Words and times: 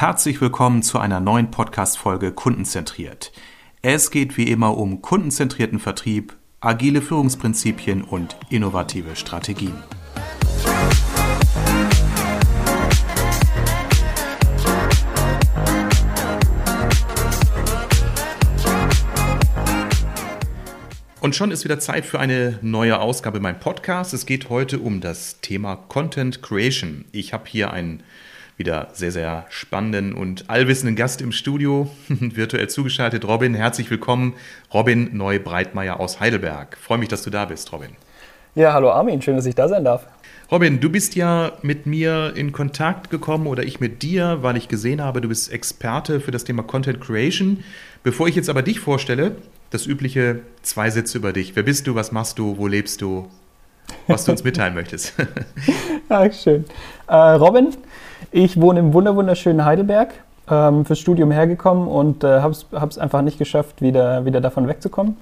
Herzlich 0.00 0.40
willkommen 0.40 0.84
zu 0.84 1.00
einer 1.00 1.18
neuen 1.18 1.50
Podcast-Folge 1.50 2.30
Kundenzentriert. 2.30 3.32
Es 3.82 4.12
geht 4.12 4.36
wie 4.36 4.44
immer 4.44 4.76
um 4.78 5.02
kundenzentrierten 5.02 5.80
Vertrieb, 5.80 6.36
agile 6.60 7.02
Führungsprinzipien 7.02 8.02
und 8.04 8.36
innovative 8.48 9.16
Strategien. 9.16 9.74
Und 21.20 21.34
schon 21.34 21.50
ist 21.50 21.64
wieder 21.64 21.80
Zeit 21.80 22.06
für 22.06 22.20
eine 22.20 22.60
neue 22.62 23.00
Ausgabe 23.00 23.40
meinem 23.40 23.58
Podcast. 23.58 24.14
Es 24.14 24.26
geht 24.26 24.48
heute 24.48 24.78
um 24.78 25.00
das 25.00 25.40
Thema 25.40 25.74
Content 25.74 26.40
Creation. 26.40 27.04
Ich 27.10 27.32
habe 27.32 27.48
hier 27.48 27.72
einen 27.72 28.04
wieder 28.58 28.88
sehr, 28.92 29.12
sehr 29.12 29.46
spannenden 29.48 30.12
und 30.12 30.50
allwissenden 30.50 30.96
Gast 30.96 31.22
im 31.22 31.30
Studio, 31.30 31.88
virtuell 32.08 32.68
zugeschaltet. 32.68 33.24
Robin, 33.24 33.54
herzlich 33.54 33.88
willkommen. 33.90 34.34
Robin 34.74 35.16
Neu-Breitmeier 35.16 36.00
aus 36.00 36.18
Heidelberg. 36.18 36.76
freue 36.76 36.98
mich, 36.98 37.08
dass 37.08 37.22
du 37.22 37.30
da 37.30 37.44
bist, 37.44 37.72
Robin. 37.72 37.90
Ja, 38.56 38.72
hallo 38.72 38.90
Armin, 38.90 39.22
schön, 39.22 39.36
dass 39.36 39.46
ich 39.46 39.54
da 39.54 39.68
sein 39.68 39.84
darf. 39.84 40.06
Robin, 40.50 40.80
du 40.80 40.90
bist 40.90 41.14
ja 41.14 41.52
mit 41.62 41.86
mir 41.86 42.32
in 42.34 42.50
Kontakt 42.50 43.10
gekommen 43.10 43.46
oder 43.46 43.62
ich 43.62 43.78
mit 43.78 44.02
dir, 44.02 44.38
weil 44.40 44.56
ich 44.56 44.66
gesehen 44.66 45.00
habe, 45.00 45.20
du 45.20 45.28
bist 45.28 45.52
Experte 45.52 46.20
für 46.20 46.32
das 46.32 46.42
Thema 46.42 46.64
Content 46.64 47.00
Creation. 47.00 47.62
Bevor 48.02 48.26
ich 48.26 48.34
jetzt 48.34 48.50
aber 48.50 48.62
dich 48.62 48.80
vorstelle, 48.80 49.36
das 49.70 49.86
übliche 49.86 50.40
zwei 50.62 50.90
Sätze 50.90 51.18
über 51.18 51.32
dich. 51.32 51.54
Wer 51.54 51.62
bist 51.62 51.86
du, 51.86 51.94
was 51.94 52.10
machst 52.10 52.38
du, 52.38 52.58
wo 52.58 52.66
lebst 52.66 53.02
du, 53.02 53.28
was 54.06 54.24
du 54.24 54.32
uns 54.32 54.42
mitteilen 54.42 54.74
möchtest. 54.74 55.14
Ach, 56.08 56.32
schön. 56.32 56.64
Äh, 57.06 57.14
Robin, 57.14 57.68
ich 58.30 58.60
wohne 58.60 58.80
im 58.80 58.92
wunderschönen 58.92 59.64
Heidelberg, 59.64 60.10
ähm, 60.50 60.84
fürs 60.84 60.98
Studium 60.98 61.30
hergekommen 61.30 61.88
und 61.88 62.24
äh, 62.24 62.40
habe 62.40 62.52
es 62.52 62.98
einfach 62.98 63.22
nicht 63.22 63.38
geschafft, 63.38 63.82
wieder, 63.82 64.24
wieder 64.24 64.40
davon 64.40 64.68
wegzukommen. 64.68 65.16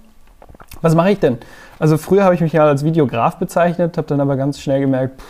Was 0.83 0.95
mache 0.95 1.11
ich 1.13 1.21
denn? 1.21 1.39
Also 1.79 1.97
früher 1.97 2.25
habe 2.25 2.35
ich 2.35 2.41
mich 2.41 2.53
ja 2.53 2.67
als 2.67 2.85
Videograf 2.85 3.37
bezeichnet, 3.37 3.97
habe 3.97 4.09
dann 4.09 4.21
aber 4.21 4.37
ganz 4.37 4.61
schnell 4.61 4.81
gemerkt, 4.81 5.21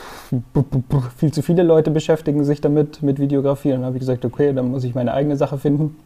viel 1.17 1.33
zu 1.33 1.43
viele 1.43 1.63
Leute 1.63 1.91
beschäftigen 1.91 2.45
sich 2.45 2.61
damit, 2.61 3.03
mit 3.03 3.19
Videografie. 3.19 3.73
Und 3.73 3.79
dann 3.79 3.87
habe 3.87 3.97
ich 3.97 4.01
gesagt, 4.01 4.25
okay, 4.25 4.53
dann 4.53 4.71
muss 4.71 4.85
ich 4.85 4.95
meine 4.95 5.13
eigene 5.13 5.37
Sache 5.37 5.59
finden. 5.59 5.97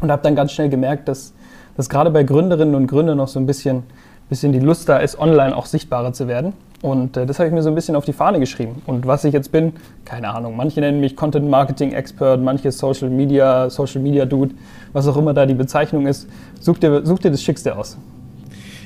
Und 0.00 0.10
habe 0.10 0.22
dann 0.22 0.36
ganz 0.36 0.52
schnell 0.52 0.68
gemerkt, 0.68 1.08
dass, 1.08 1.32
dass 1.76 1.88
gerade 1.88 2.10
bei 2.10 2.22
Gründerinnen 2.22 2.74
und 2.74 2.86
Gründern 2.86 3.16
noch 3.16 3.28
so 3.28 3.40
ein 3.40 3.46
bisschen, 3.46 3.84
bisschen 4.28 4.52
die 4.52 4.58
Lust 4.60 4.88
da 4.88 4.98
ist, 4.98 5.18
online 5.18 5.56
auch 5.56 5.66
sichtbarer 5.66 6.12
zu 6.12 6.28
werden. 6.28 6.52
Und 6.82 7.16
äh, 7.16 7.26
das 7.26 7.38
habe 7.38 7.48
ich 7.48 7.54
mir 7.54 7.62
so 7.62 7.68
ein 7.70 7.74
bisschen 7.74 7.96
auf 7.96 8.04
die 8.04 8.12
Fahne 8.12 8.38
geschrieben. 8.38 8.82
Und 8.86 9.06
was 9.06 9.24
ich 9.24 9.32
jetzt 9.32 9.50
bin, 9.50 9.72
keine 10.04 10.34
Ahnung. 10.34 10.56
Manche 10.56 10.80
nennen 10.80 11.00
mich 11.00 11.16
Content 11.16 11.48
Marketing 11.48 11.92
Expert, 11.92 12.42
manche 12.42 12.70
Social 12.70 13.08
Media, 13.08 13.70
Social 13.70 14.00
Media 14.00 14.24
Dude, 14.24 14.54
was 14.92 15.06
auch 15.08 15.16
immer 15.16 15.32
da 15.32 15.46
die 15.46 15.54
Bezeichnung 15.54 16.06
ist. 16.06 16.28
Such 16.60 16.78
dir, 16.78 17.04
such 17.04 17.20
dir 17.20 17.30
das 17.30 17.42
Schickste 17.42 17.76
aus. 17.76 17.96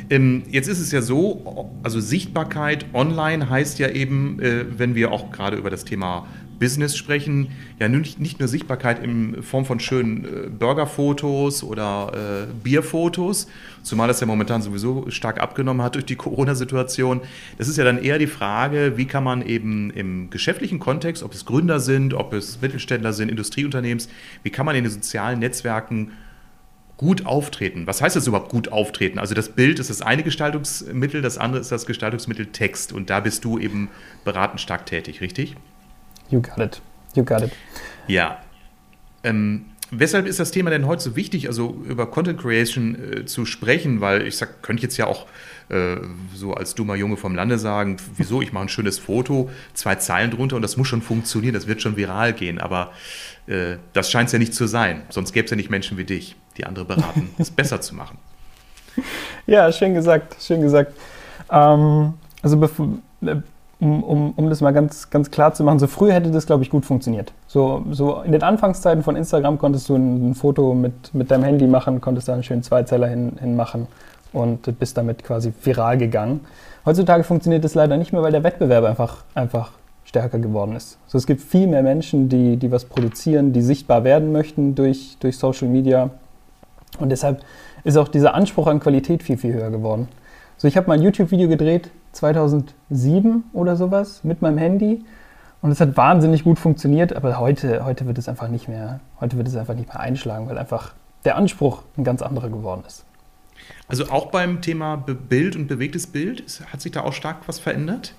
Ähm, 0.08 0.42
jetzt 0.50 0.68
ist 0.68 0.80
es 0.80 0.90
ja 0.90 1.02
so, 1.02 1.70
also 1.84 2.00
Sichtbarkeit 2.00 2.84
online 2.94 3.48
heißt 3.48 3.78
ja 3.78 3.88
eben, 3.88 4.40
äh, 4.40 4.64
wenn 4.76 4.94
wir 4.94 5.12
auch 5.12 5.30
gerade 5.30 5.56
über 5.56 5.70
das 5.70 5.84
Thema 5.84 6.26
Business 6.60 6.96
sprechen, 6.96 7.48
ja 7.80 7.88
nicht, 7.88 8.20
nicht 8.20 8.38
nur 8.38 8.46
Sichtbarkeit 8.46 9.02
in 9.02 9.42
Form 9.42 9.64
von 9.64 9.80
schönen 9.80 10.24
äh, 10.24 10.48
Burgerfotos 10.48 11.64
oder 11.64 12.12
äh, 12.14 12.52
Bierfotos, 12.62 13.48
zumal 13.82 14.06
das 14.06 14.20
ja 14.20 14.26
momentan 14.26 14.62
sowieso 14.62 15.10
stark 15.10 15.40
abgenommen 15.40 15.82
hat 15.82 15.96
durch 15.96 16.04
die 16.04 16.16
Corona-Situation. 16.16 17.22
Das 17.58 17.66
ist 17.66 17.78
ja 17.78 17.84
dann 17.84 17.98
eher 17.98 18.18
die 18.18 18.28
Frage, 18.28 18.92
wie 18.96 19.06
kann 19.06 19.24
man 19.24 19.42
eben 19.42 19.90
im 19.90 20.30
geschäftlichen 20.30 20.78
Kontext, 20.78 21.22
ob 21.22 21.32
es 21.34 21.46
Gründer 21.46 21.80
sind, 21.80 22.14
ob 22.14 22.34
es 22.34 22.60
Mittelständler 22.60 23.14
sind, 23.14 23.30
Industrieunternehmens, 23.30 24.08
wie 24.42 24.50
kann 24.50 24.66
man 24.66 24.76
in 24.76 24.84
den 24.84 24.92
sozialen 24.92 25.40
Netzwerken 25.40 26.12
gut 26.98 27.24
auftreten. 27.24 27.86
Was 27.86 28.02
heißt 28.02 28.14
das 28.14 28.26
überhaupt 28.26 28.50
gut 28.50 28.70
auftreten? 28.72 29.18
Also 29.18 29.34
das 29.34 29.48
Bild 29.48 29.78
ist 29.78 29.88
das 29.88 30.02
eine 30.02 30.22
Gestaltungsmittel, 30.22 31.22
das 31.22 31.38
andere 31.38 31.62
ist 31.62 31.72
das 31.72 31.86
Gestaltungsmittel 31.86 32.48
Text 32.48 32.92
und 32.92 33.08
da 33.08 33.20
bist 33.20 33.42
du 33.46 33.58
eben 33.58 33.88
beratend 34.22 34.60
stark 34.60 34.84
tätig, 34.84 35.22
richtig? 35.22 35.56
You 36.30 36.40
got 36.40 36.58
it. 36.58 36.80
You 37.14 37.24
got 37.24 37.42
it. 37.42 37.52
Ja. 38.06 38.38
Ähm, 39.22 39.66
weshalb 39.90 40.26
ist 40.26 40.40
das 40.40 40.50
Thema 40.50 40.70
denn 40.70 40.86
heute 40.86 41.02
so 41.02 41.16
wichtig, 41.16 41.48
also 41.48 41.76
über 41.86 42.06
Content 42.10 42.40
Creation 42.40 42.94
äh, 42.94 43.24
zu 43.26 43.44
sprechen? 43.44 44.00
Weil 44.00 44.26
ich 44.26 44.36
sag, 44.36 44.62
könnte 44.62 44.82
jetzt 44.82 44.96
ja 44.96 45.06
auch 45.06 45.26
äh, 45.68 45.96
so 46.34 46.54
als 46.54 46.74
dummer 46.74 46.94
Junge 46.94 47.16
vom 47.16 47.34
Lande 47.34 47.58
sagen, 47.58 47.96
wieso, 48.16 48.42
ich 48.42 48.52
mache 48.52 48.64
ein 48.64 48.68
schönes 48.68 48.98
Foto, 48.98 49.50
zwei 49.74 49.96
Zeilen 49.96 50.30
drunter 50.30 50.56
und 50.56 50.62
das 50.62 50.76
muss 50.76 50.88
schon 50.88 51.02
funktionieren, 51.02 51.54
das 51.54 51.66
wird 51.66 51.82
schon 51.82 51.96
viral 51.96 52.32
gehen. 52.32 52.58
Aber 52.58 52.92
äh, 53.46 53.76
das 53.92 54.10
scheint 54.10 54.28
es 54.28 54.32
ja 54.32 54.38
nicht 54.38 54.54
zu 54.54 54.66
sein. 54.66 55.02
Sonst 55.10 55.32
gäbe 55.32 55.44
es 55.44 55.50
ja 55.50 55.56
nicht 55.56 55.70
Menschen 55.70 55.98
wie 55.98 56.04
dich, 56.04 56.36
die 56.56 56.64
andere 56.64 56.84
beraten, 56.84 57.30
es 57.38 57.50
besser 57.50 57.80
zu 57.80 57.94
machen. 57.94 58.18
Ja, 59.46 59.70
schön 59.72 59.94
gesagt, 59.94 60.36
schön 60.40 60.62
gesagt. 60.62 60.92
Ähm, 61.50 62.14
also 62.42 62.56
bevor 62.56 62.98
äh, 63.22 63.36
um, 63.80 64.02
um, 64.04 64.32
um 64.36 64.48
das 64.50 64.60
mal 64.60 64.72
ganz, 64.72 65.10
ganz 65.10 65.30
klar 65.30 65.54
zu 65.54 65.64
machen, 65.64 65.78
so 65.78 65.86
früh 65.86 66.12
hätte 66.12 66.30
das, 66.30 66.46
glaube 66.46 66.62
ich, 66.62 66.70
gut 66.70 66.84
funktioniert. 66.84 67.32
So, 67.46 67.84
so 67.90 68.20
in 68.20 68.32
den 68.32 68.42
Anfangszeiten 68.42 69.02
von 69.02 69.16
Instagram 69.16 69.58
konntest 69.58 69.88
du 69.88 69.96
ein, 69.96 70.30
ein 70.30 70.34
Foto 70.34 70.74
mit, 70.74 71.14
mit 71.14 71.30
deinem 71.30 71.44
Handy 71.44 71.66
machen, 71.66 72.00
konntest 72.00 72.28
da 72.28 72.34
einen 72.34 72.42
schönen 72.42 72.62
Zweizeiler 72.62 73.08
hin, 73.08 73.32
hin 73.40 73.56
machen 73.56 73.86
und 74.32 74.78
bist 74.78 74.96
damit 74.96 75.24
quasi 75.24 75.52
viral 75.62 75.98
gegangen. 75.98 76.40
Heutzutage 76.84 77.24
funktioniert 77.24 77.64
das 77.64 77.74
leider 77.74 77.96
nicht 77.96 78.12
mehr, 78.12 78.22
weil 78.22 78.32
der 78.32 78.44
Wettbewerb 78.44 78.84
einfach, 78.84 79.24
einfach 79.34 79.72
stärker 80.04 80.38
geworden 80.38 80.76
ist. 80.76 80.98
So, 81.06 81.18
es 81.18 81.26
gibt 81.26 81.40
viel 81.40 81.66
mehr 81.66 81.82
Menschen, 81.82 82.28
die, 82.28 82.56
die 82.56 82.70
was 82.70 82.84
produzieren, 82.84 83.52
die 83.52 83.62
sichtbar 83.62 84.04
werden 84.04 84.32
möchten 84.32 84.74
durch, 84.74 85.16
durch 85.20 85.38
Social 85.38 85.68
Media. 85.68 86.10
Und 86.98 87.10
deshalb 87.10 87.40
ist 87.84 87.96
auch 87.96 88.08
dieser 88.08 88.34
Anspruch 88.34 88.66
an 88.66 88.80
Qualität 88.80 89.22
viel, 89.22 89.38
viel 89.38 89.54
höher 89.54 89.70
geworden. 89.70 90.08
So, 90.60 90.68
ich 90.68 90.76
habe 90.76 90.88
mal 90.88 90.98
ein 90.98 91.02
YouTube-Video 91.02 91.48
gedreht, 91.48 91.90
2007 92.12 93.44
oder 93.54 93.76
sowas 93.76 94.24
mit 94.24 94.42
meinem 94.42 94.58
Handy. 94.58 95.02
Und 95.62 95.70
es 95.70 95.80
hat 95.80 95.96
wahnsinnig 95.96 96.44
gut 96.44 96.58
funktioniert, 96.58 97.16
aber 97.16 97.38
heute, 97.38 97.82
heute 97.86 98.06
wird 98.06 98.18
es 98.18 98.28
einfach 98.28 98.48
nicht 98.48 98.68
mehr, 98.68 99.00
heute 99.22 99.38
wird 99.38 99.48
es 99.48 99.56
einfach 99.56 99.74
nicht 99.74 99.88
mehr 99.88 100.00
einschlagen, 100.00 100.50
weil 100.50 100.58
einfach 100.58 100.92
der 101.24 101.36
Anspruch 101.36 101.84
ein 101.96 102.04
ganz 102.04 102.20
anderer 102.20 102.50
geworden 102.50 102.82
ist. 102.86 103.06
Also 103.88 104.10
auch 104.10 104.26
beim 104.26 104.60
Thema 104.60 104.96
Bild 104.96 105.56
und 105.56 105.66
bewegtes 105.66 106.06
Bild, 106.06 106.44
hat 106.70 106.82
sich 106.82 106.92
da 106.92 107.04
auch 107.04 107.14
stark 107.14 107.38
was 107.46 107.58
verändert? 107.58 108.12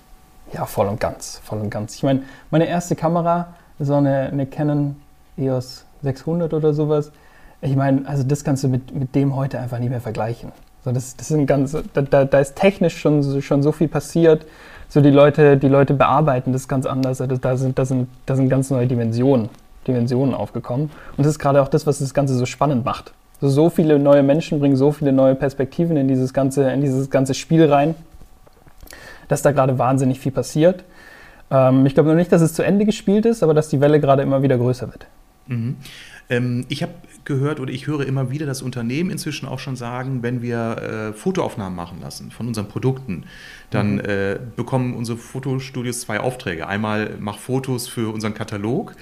Ja, 0.52 0.66
voll 0.66 0.88
und 0.88 0.98
ganz, 0.98 1.40
voll 1.44 1.60
und 1.60 1.70
ganz. 1.70 1.94
Ich 1.94 2.02
meine, 2.02 2.24
meine 2.50 2.66
erste 2.66 2.96
Kamera, 2.96 3.54
so 3.78 3.94
eine, 3.94 4.30
eine 4.32 4.46
Canon 4.46 4.96
EOS 5.36 5.84
600 6.02 6.52
oder 6.52 6.74
sowas. 6.74 7.12
Ich 7.60 7.76
meine, 7.76 8.04
also 8.08 8.24
das 8.24 8.42
kannst 8.42 8.64
du 8.64 8.68
mit, 8.68 8.92
mit 8.92 9.14
dem 9.14 9.36
heute 9.36 9.60
einfach 9.60 9.78
nicht 9.78 9.90
mehr 9.90 10.00
vergleichen. 10.00 10.50
So, 10.84 10.92
das, 10.92 11.16
das 11.16 11.28
sind 11.28 11.46
ganz, 11.46 11.76
da, 11.94 12.24
da, 12.24 12.38
ist 12.40 12.56
technisch 12.56 12.98
schon, 12.98 13.40
schon 13.42 13.62
so 13.62 13.72
viel 13.72 13.88
passiert. 13.88 14.46
So 14.88 15.00
die 15.00 15.10
Leute, 15.10 15.56
die 15.56 15.68
Leute 15.68 15.94
bearbeiten 15.94 16.52
das 16.52 16.68
ganz 16.68 16.86
anders. 16.86 17.20
Also 17.20 17.36
da 17.36 17.56
sind, 17.56 17.78
da 17.78 17.84
sind, 17.84 18.08
da 18.26 18.36
sind 18.36 18.48
ganz 18.48 18.70
neue 18.70 18.86
Dimensionen, 18.86 19.48
Dimensionen 19.86 20.34
aufgekommen. 20.34 20.90
Und 21.16 21.18
das 21.18 21.28
ist 21.28 21.38
gerade 21.38 21.62
auch 21.62 21.68
das, 21.68 21.86
was 21.86 22.00
das 22.00 22.12
Ganze 22.14 22.34
so 22.34 22.46
spannend 22.46 22.84
macht. 22.84 23.12
So, 23.40 23.48
so 23.48 23.70
viele 23.70 23.98
neue 23.98 24.22
Menschen 24.22 24.58
bringen 24.58 24.76
so 24.76 24.92
viele 24.92 25.12
neue 25.12 25.34
Perspektiven 25.34 25.96
in 25.96 26.08
dieses 26.08 26.34
ganze, 26.34 26.70
in 26.70 26.80
dieses 26.80 27.10
ganze 27.10 27.34
Spiel 27.34 27.64
rein, 27.72 27.94
dass 29.28 29.42
da 29.42 29.52
gerade 29.52 29.78
wahnsinnig 29.78 30.20
viel 30.20 30.32
passiert. 30.32 30.84
Ähm, 31.50 31.86
ich 31.86 31.94
glaube 31.94 32.10
noch 32.10 32.16
nicht, 32.16 32.32
dass 32.32 32.42
es 32.42 32.54
zu 32.54 32.62
Ende 32.62 32.84
gespielt 32.84 33.24
ist, 33.24 33.42
aber 33.42 33.54
dass 33.54 33.68
die 33.68 33.80
Welle 33.80 34.00
gerade 34.00 34.22
immer 34.22 34.42
wieder 34.42 34.58
größer 34.58 34.88
wird. 34.88 35.06
Mhm. 35.46 35.76
Ähm, 36.28 36.64
ich 36.68 36.82
habe 36.82 36.94
gehört 37.24 37.60
oder 37.60 37.72
ich 37.72 37.86
höre 37.86 38.06
immer 38.06 38.30
wieder, 38.30 38.46
dass 38.46 38.62
Unternehmen 38.62 39.10
inzwischen 39.10 39.46
auch 39.46 39.58
schon 39.58 39.76
sagen, 39.76 40.22
wenn 40.22 40.42
wir 40.42 41.12
äh, 41.12 41.12
Fotoaufnahmen 41.12 41.76
machen 41.76 42.00
lassen 42.00 42.30
von 42.30 42.48
unseren 42.48 42.68
Produkten, 42.68 43.24
dann 43.70 43.94
mhm. 43.94 44.00
äh, 44.00 44.38
bekommen 44.56 44.94
unsere 44.94 45.18
Fotostudios 45.18 46.00
zwei 46.00 46.20
Aufträge. 46.20 46.66
Einmal 46.66 47.16
mach 47.20 47.38
Fotos 47.38 47.88
für 47.88 48.12
unseren 48.12 48.34
Katalog 48.34 48.94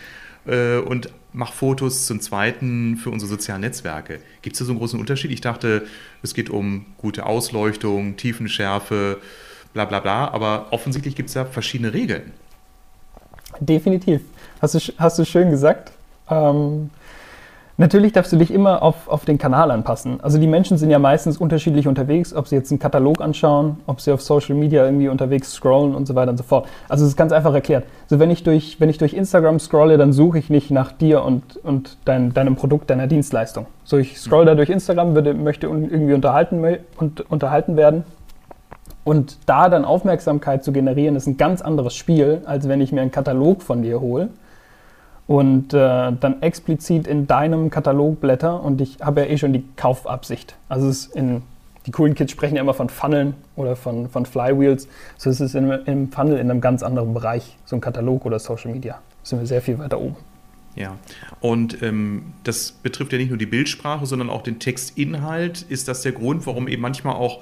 äh, 0.46 0.78
und 0.78 1.10
mach 1.32 1.52
Fotos 1.52 2.06
zum 2.06 2.20
zweiten 2.20 2.96
für 2.96 3.10
unsere 3.10 3.28
sozialen 3.28 3.62
Netzwerke. 3.62 4.20
Gibt 4.42 4.54
es 4.54 4.58
da 4.58 4.64
so 4.64 4.72
einen 4.72 4.78
großen 4.80 4.98
Unterschied? 4.98 5.30
Ich 5.30 5.40
dachte, 5.40 5.86
es 6.22 6.34
geht 6.34 6.50
um 6.50 6.86
gute 6.98 7.26
Ausleuchtung, 7.26 8.16
Tiefenschärfe, 8.16 9.18
bla 9.72 9.84
bla 9.84 10.00
bla, 10.00 10.28
aber 10.28 10.68
offensichtlich 10.70 11.14
gibt 11.14 11.28
es 11.28 11.34
da 11.34 11.44
verschiedene 11.44 11.92
Regeln. 11.92 12.32
Definitiv. 13.60 14.22
Hast 14.60 14.74
du, 14.74 14.78
hast 14.98 15.18
du 15.18 15.24
schön 15.24 15.50
gesagt. 15.50 15.92
Ähm, 16.28 16.90
Natürlich 17.80 18.12
darfst 18.12 18.30
du 18.30 18.36
dich 18.36 18.52
immer 18.52 18.82
auf, 18.82 19.08
auf 19.08 19.24
den 19.24 19.38
Kanal 19.38 19.70
anpassen. 19.70 20.20
Also 20.20 20.36
die 20.36 20.46
Menschen 20.46 20.76
sind 20.76 20.90
ja 20.90 20.98
meistens 20.98 21.38
unterschiedlich 21.38 21.88
unterwegs, 21.88 22.34
ob 22.34 22.46
sie 22.46 22.54
jetzt 22.54 22.70
einen 22.70 22.78
Katalog 22.78 23.22
anschauen, 23.22 23.78
ob 23.86 24.02
sie 24.02 24.12
auf 24.12 24.20
Social 24.20 24.54
Media 24.54 24.84
irgendwie 24.84 25.08
unterwegs 25.08 25.50
scrollen 25.54 25.94
und 25.94 26.06
so 26.06 26.14
weiter 26.14 26.30
und 26.30 26.36
so 26.36 26.42
fort. 26.42 26.68
Also 26.90 27.06
es 27.06 27.12
ist 27.12 27.16
ganz 27.16 27.32
einfach 27.32 27.54
erklärt. 27.54 27.84
Also 28.02 28.18
wenn 28.18 28.30
ich 28.30 28.42
durch, 28.42 28.78
wenn 28.80 28.90
ich 28.90 28.98
durch 28.98 29.14
Instagram 29.14 29.58
scrolle, 29.58 29.96
dann 29.96 30.12
suche 30.12 30.38
ich 30.38 30.50
nicht 30.50 30.70
nach 30.70 30.92
dir 30.92 31.24
und, 31.24 31.56
und 31.56 31.96
dein, 32.04 32.34
deinem 32.34 32.54
Produkt, 32.54 32.90
deiner 32.90 33.06
Dienstleistung. 33.06 33.64
So 33.84 33.96
ich 33.96 34.20
scroll 34.20 34.44
da 34.44 34.54
durch 34.54 34.68
Instagram, 34.68 35.14
würde, 35.14 35.32
möchte 35.32 35.66
irgendwie 35.66 36.12
unterhalten, 36.12 36.62
und, 36.98 37.30
unterhalten 37.30 37.78
werden. 37.78 38.04
Und 39.04 39.38
da 39.46 39.70
dann 39.70 39.86
Aufmerksamkeit 39.86 40.64
zu 40.64 40.72
generieren, 40.72 41.16
ist 41.16 41.26
ein 41.26 41.38
ganz 41.38 41.62
anderes 41.62 41.94
Spiel, 41.94 42.42
als 42.44 42.68
wenn 42.68 42.82
ich 42.82 42.92
mir 42.92 43.00
einen 43.00 43.10
Katalog 43.10 43.62
von 43.62 43.80
dir 43.80 44.02
hole 44.02 44.28
und 45.30 45.72
äh, 45.74 45.76
dann 46.18 46.42
explizit 46.42 47.06
in 47.06 47.28
deinem 47.28 47.70
Katalog 47.70 48.20
blätter 48.20 48.60
und 48.64 48.80
ich 48.80 48.96
habe 49.00 49.20
ja 49.20 49.26
eh 49.28 49.38
schon 49.38 49.52
die 49.52 49.62
Kaufabsicht. 49.76 50.56
Also 50.68 50.88
es 50.88 51.06
ist 51.06 51.14
in, 51.14 51.42
die 51.86 51.92
coolen 51.92 52.16
Kids 52.16 52.32
sprechen 52.32 52.56
ja 52.56 52.62
immer 52.62 52.74
von 52.74 52.88
Funneln 52.88 53.34
oder 53.54 53.76
von, 53.76 54.08
von 54.08 54.26
Flywheels. 54.26 54.88
So 55.18 55.30
ist 55.30 55.38
es 55.38 55.54
in, 55.54 55.70
im 55.70 56.10
Funnel 56.10 56.36
in 56.36 56.50
einem 56.50 56.60
ganz 56.60 56.82
anderen 56.82 57.14
Bereich, 57.14 57.56
so 57.64 57.76
ein 57.76 57.80
Katalog 57.80 58.26
oder 58.26 58.40
Social 58.40 58.72
Media. 58.72 58.94
Da 58.94 59.00
sind 59.22 59.38
wir 59.38 59.46
sehr 59.46 59.62
viel 59.62 59.78
weiter 59.78 60.00
oben. 60.00 60.16
Ja, 60.74 60.96
und 61.38 61.80
ähm, 61.80 62.32
das 62.42 62.72
betrifft 62.72 63.12
ja 63.12 63.18
nicht 63.18 63.28
nur 63.28 63.38
die 63.38 63.46
Bildsprache, 63.46 64.06
sondern 64.06 64.30
auch 64.30 64.42
den 64.42 64.58
Textinhalt. 64.58 65.62
Ist 65.62 65.86
das 65.86 66.02
der 66.02 66.10
Grund, 66.10 66.44
warum 66.48 66.66
eben 66.66 66.82
manchmal 66.82 67.14
auch 67.14 67.38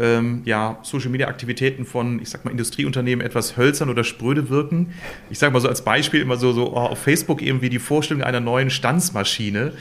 ähm, 0.00 0.42
ja, 0.44 0.78
Social-Media-Aktivitäten 0.82 1.84
von, 1.84 2.20
ich 2.20 2.30
sag 2.30 2.44
mal, 2.44 2.50
Industrieunternehmen 2.50 3.24
etwas 3.24 3.56
hölzern 3.56 3.90
oder 3.90 4.04
spröde 4.04 4.48
wirken. 4.48 4.94
Ich 5.30 5.38
sage 5.38 5.52
mal 5.52 5.60
so 5.60 5.68
als 5.68 5.82
Beispiel 5.82 6.20
immer 6.20 6.36
so, 6.36 6.52
so 6.52 6.72
oh, 6.72 6.76
auf 6.76 6.98
Facebook 6.98 7.42
irgendwie 7.42 7.68
die 7.68 7.78
Vorstellung 7.78 8.22
einer 8.22 8.40
neuen 8.40 8.70
Stanzmaschine. 8.70 9.72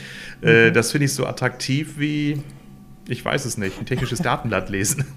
Äh, 0.42 0.69
mhm. 0.69 0.74
Das 0.74 0.92
finde 0.92 1.06
ich 1.06 1.14
so 1.14 1.25
attraktiv 1.25 1.96
wie, 1.98 2.42
ich 3.08 3.24
weiß 3.24 3.46
es 3.46 3.58
nicht, 3.58 3.80
ein 3.80 3.86
technisches 3.86 4.19
Datenblatt 4.19 4.69
lesen. 4.69 5.06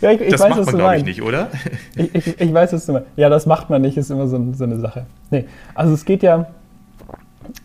ja, 0.00 0.12
ich, 0.12 0.20
ich 0.22 0.30
das 0.30 0.40
weiß, 0.40 0.56
macht 0.56 0.66
man, 0.66 0.76
glaube 0.76 0.96
ich, 0.96 1.04
nicht, 1.04 1.22
oder? 1.22 1.50
ich, 1.96 2.14
ich, 2.14 2.40
ich 2.40 2.54
weiß 2.54 2.72
es 2.72 2.88
immer. 2.88 3.04
Ja, 3.16 3.28
das 3.28 3.46
macht 3.46 3.70
man 3.70 3.82
nicht, 3.82 3.96
ist 3.96 4.10
immer 4.10 4.26
so, 4.26 4.52
so 4.54 4.64
eine 4.64 4.80
Sache. 4.80 5.06
Nee, 5.30 5.44
also 5.74 5.92
es 5.92 6.04
geht 6.04 6.22
ja, 6.22 6.46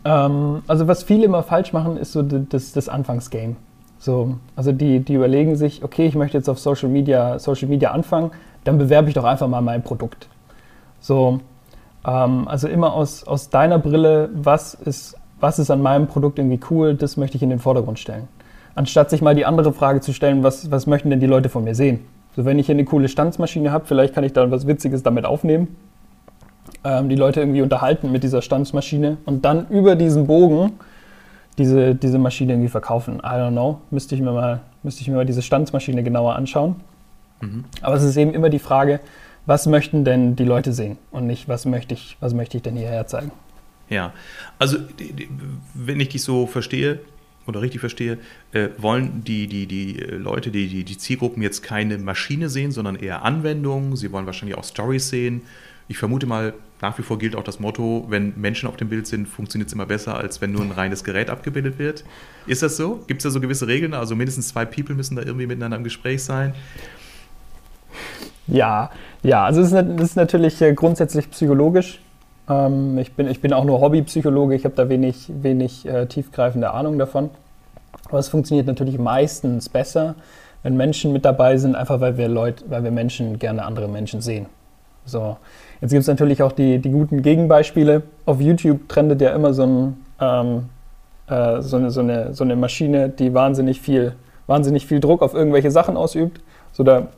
ähm, 0.04 0.62
also 0.66 0.88
was 0.88 1.02
viele 1.02 1.24
immer 1.24 1.42
falsch 1.42 1.72
machen, 1.72 1.96
ist 1.96 2.12
so 2.12 2.22
das, 2.22 2.72
das 2.72 2.88
Anfangsgame. 2.88 3.56
So, 4.02 4.34
also 4.56 4.72
die, 4.72 4.98
die 4.98 5.14
überlegen 5.14 5.54
sich, 5.54 5.84
okay, 5.84 6.06
ich 6.06 6.16
möchte 6.16 6.36
jetzt 6.36 6.48
auf 6.48 6.58
Social 6.58 6.88
Media, 6.88 7.38
Social 7.38 7.68
Media 7.68 7.92
anfangen, 7.92 8.32
dann 8.64 8.76
bewerbe 8.76 9.06
ich 9.06 9.14
doch 9.14 9.22
einfach 9.22 9.46
mal 9.46 9.60
mein 9.60 9.84
Produkt. 9.84 10.26
So, 10.98 11.38
ähm, 12.04 12.48
also 12.48 12.66
immer 12.66 12.94
aus, 12.94 13.22
aus 13.22 13.48
deiner 13.48 13.78
Brille, 13.78 14.30
was 14.34 14.74
ist, 14.74 15.14
was 15.38 15.60
ist 15.60 15.70
an 15.70 15.80
meinem 15.82 16.08
Produkt 16.08 16.40
irgendwie 16.40 16.58
cool, 16.68 16.96
das 16.96 17.16
möchte 17.16 17.36
ich 17.36 17.44
in 17.44 17.50
den 17.50 17.60
Vordergrund 17.60 18.00
stellen. 18.00 18.26
Anstatt 18.74 19.08
sich 19.08 19.22
mal 19.22 19.36
die 19.36 19.46
andere 19.46 19.72
Frage 19.72 20.00
zu 20.00 20.12
stellen, 20.12 20.42
was, 20.42 20.68
was 20.72 20.88
möchten 20.88 21.08
denn 21.08 21.20
die 21.20 21.26
Leute 21.26 21.48
von 21.48 21.62
mir 21.62 21.76
sehen? 21.76 22.00
So, 22.34 22.44
wenn 22.44 22.58
ich 22.58 22.66
hier 22.66 22.74
eine 22.74 22.84
coole 22.84 23.06
Stanzmaschine 23.06 23.70
habe, 23.70 23.84
vielleicht 23.84 24.14
kann 24.14 24.24
ich 24.24 24.32
da 24.32 24.50
was 24.50 24.66
Witziges 24.66 25.04
damit 25.04 25.26
aufnehmen, 25.26 25.76
ähm, 26.82 27.08
die 27.08 27.14
Leute 27.14 27.38
irgendwie 27.38 27.62
unterhalten 27.62 28.10
mit 28.10 28.24
dieser 28.24 28.42
Stanzmaschine 28.42 29.18
und 29.26 29.44
dann 29.44 29.68
über 29.68 29.94
diesen 29.94 30.26
Bogen 30.26 30.72
diese, 31.58 31.94
diese 31.94 32.18
Maschine 32.18 32.54
irgendwie 32.54 32.68
verkaufen. 32.68 33.16
I 33.18 33.36
don't 33.36 33.52
know. 33.52 33.80
Müsste 33.90 34.14
ich 34.14 34.20
mir 34.20 34.32
mal, 34.32 34.60
müsste 34.82 35.02
ich 35.02 35.08
mir 35.08 35.16
mal 35.16 35.26
diese 35.26 35.42
Standsmaschine 35.42 36.02
genauer 36.02 36.36
anschauen. 36.36 36.76
Mhm. 37.40 37.64
Aber 37.80 37.96
es 37.96 38.02
ist 38.02 38.16
eben 38.16 38.32
immer 38.34 38.48
die 38.48 38.58
Frage, 38.58 39.00
was 39.46 39.66
möchten 39.66 40.04
denn 40.04 40.36
die 40.36 40.44
Leute 40.44 40.72
sehen 40.72 40.98
und 41.10 41.26
nicht, 41.26 41.48
was 41.48 41.66
möchte 41.66 41.94
ich, 41.94 42.16
was 42.20 42.32
möchte 42.34 42.56
ich 42.56 42.62
denn 42.62 42.76
hierher 42.76 43.06
zeigen. 43.06 43.32
Ja, 43.90 44.12
also 44.58 44.78
wenn 45.74 46.00
ich 46.00 46.10
dich 46.10 46.22
so 46.22 46.46
verstehe 46.46 47.00
oder 47.46 47.60
richtig 47.60 47.80
verstehe, 47.80 48.18
äh, 48.52 48.68
wollen 48.78 49.24
die, 49.24 49.48
die, 49.48 49.66
die 49.66 49.94
Leute, 49.94 50.50
die, 50.50 50.68
die, 50.68 50.84
die 50.84 50.96
Zielgruppen 50.96 51.42
jetzt 51.42 51.62
keine 51.62 51.98
Maschine 51.98 52.48
sehen, 52.48 52.70
sondern 52.70 52.96
eher 52.96 53.24
Anwendungen. 53.24 53.96
Sie 53.96 54.12
wollen 54.12 54.26
wahrscheinlich 54.26 54.56
auch 54.56 54.64
Stories 54.64 55.08
sehen. 55.08 55.42
Ich 55.92 55.98
vermute 55.98 56.24
mal, 56.24 56.54
nach 56.80 56.96
wie 56.96 57.02
vor 57.02 57.18
gilt 57.18 57.36
auch 57.36 57.44
das 57.44 57.60
Motto, 57.60 58.06
wenn 58.08 58.32
Menschen 58.40 58.66
auf 58.66 58.78
dem 58.78 58.88
Bild 58.88 59.06
sind, 59.06 59.28
funktioniert 59.28 59.68
es 59.68 59.74
immer 59.74 59.84
besser, 59.84 60.16
als 60.16 60.40
wenn 60.40 60.50
nur 60.50 60.62
ein 60.62 60.70
reines 60.70 61.04
Gerät 61.04 61.28
abgebildet 61.28 61.78
wird. 61.78 62.02
Ist 62.46 62.62
das 62.62 62.78
so? 62.78 63.04
Gibt 63.08 63.20
es 63.20 63.24
da 63.24 63.30
so 63.30 63.42
gewisse 63.42 63.66
Regeln? 63.66 63.92
Also 63.92 64.16
mindestens 64.16 64.48
zwei 64.48 64.64
People 64.64 64.94
müssen 64.94 65.16
da 65.16 65.22
irgendwie 65.22 65.46
miteinander 65.46 65.76
im 65.76 65.84
Gespräch 65.84 66.24
sein. 66.24 66.54
Ja, 68.46 68.90
ja, 69.22 69.44
also 69.44 69.60
es 69.60 69.72
ist, 69.72 70.00
ist 70.00 70.16
natürlich 70.16 70.62
äh, 70.62 70.72
grundsätzlich 70.72 71.30
psychologisch. 71.30 72.00
Ähm, 72.48 72.96
ich, 72.96 73.12
bin, 73.12 73.28
ich 73.28 73.42
bin 73.42 73.52
auch 73.52 73.64
nur 73.64 73.82
Hobbypsychologe, 73.82 74.54
ich 74.54 74.64
habe 74.64 74.74
da 74.74 74.88
wenig, 74.88 75.30
wenig 75.42 75.86
äh, 75.86 76.06
tiefgreifende 76.06 76.70
Ahnung 76.70 76.98
davon. 76.98 77.28
Aber 78.08 78.18
es 78.18 78.30
funktioniert 78.30 78.66
natürlich 78.66 78.98
meistens 78.98 79.68
besser, 79.68 80.14
wenn 80.62 80.74
Menschen 80.74 81.12
mit 81.12 81.26
dabei 81.26 81.58
sind, 81.58 81.74
einfach 81.74 82.00
weil 82.00 82.16
wir 82.16 82.28
Leute, 82.28 82.64
weil 82.70 82.82
wir 82.82 82.90
Menschen 82.90 83.38
gerne 83.38 83.66
andere 83.66 83.88
Menschen 83.88 84.22
sehen. 84.22 84.46
So, 85.04 85.36
Jetzt 85.82 85.90
gibt 85.90 86.02
es 86.02 86.06
natürlich 86.06 86.44
auch 86.44 86.52
die, 86.52 86.78
die 86.78 86.90
guten 86.90 87.22
Gegenbeispiele. 87.22 88.04
Auf 88.24 88.40
YouTube 88.40 88.88
trendet 88.88 89.20
ja 89.20 89.34
immer 89.34 89.52
so, 89.52 89.64
ein, 89.64 89.96
ähm, 90.20 90.62
äh, 91.26 91.60
so, 91.60 91.76
eine, 91.76 91.90
so, 91.90 92.00
eine, 92.00 92.32
so 92.32 92.44
eine 92.44 92.54
Maschine, 92.54 93.08
die 93.08 93.34
wahnsinnig 93.34 93.80
viel, 93.80 94.14
wahnsinnig 94.46 94.86
viel 94.86 95.00
Druck 95.00 95.22
auf 95.22 95.34
irgendwelche 95.34 95.72
Sachen 95.72 95.96
ausübt. 95.96 96.40
So 96.70 96.84
da, 96.84 97.08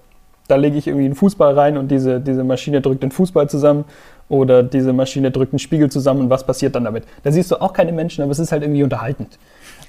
da 0.49 0.57
lege 0.57 0.79
ich 0.79 0.87
irgendwie 0.87 1.05
einen 1.05 1.15
Fußball 1.15 1.53
rein 1.53 1.77
und 1.77 1.91
diese, 1.91 2.21
diese 2.21 2.43
Maschine 2.43 2.81
drückt 2.81 3.03
den 3.03 3.11
Fußball 3.11 3.51
zusammen 3.51 3.85
oder 4.31 4.63
diese 4.63 4.95
Maschine 4.95 5.31
drückt 5.31 5.53
einen 5.53 5.59
Spiegel 5.59 5.91
zusammen 5.91 6.23
und 6.23 6.31
was 6.31 6.47
passiert 6.47 6.75
dann 6.75 6.85
damit? 6.85 7.05
Da 7.23 7.33
siehst 7.33 7.51
du 7.51 7.61
auch 7.61 7.75
keine 7.75 7.93
Menschen, 7.93 8.23
aber 8.23 8.33
es 8.33 8.39
ist 8.39 8.51
halt 8.51 8.63
irgendwie 8.63 8.83
unterhaltend. 8.83 9.39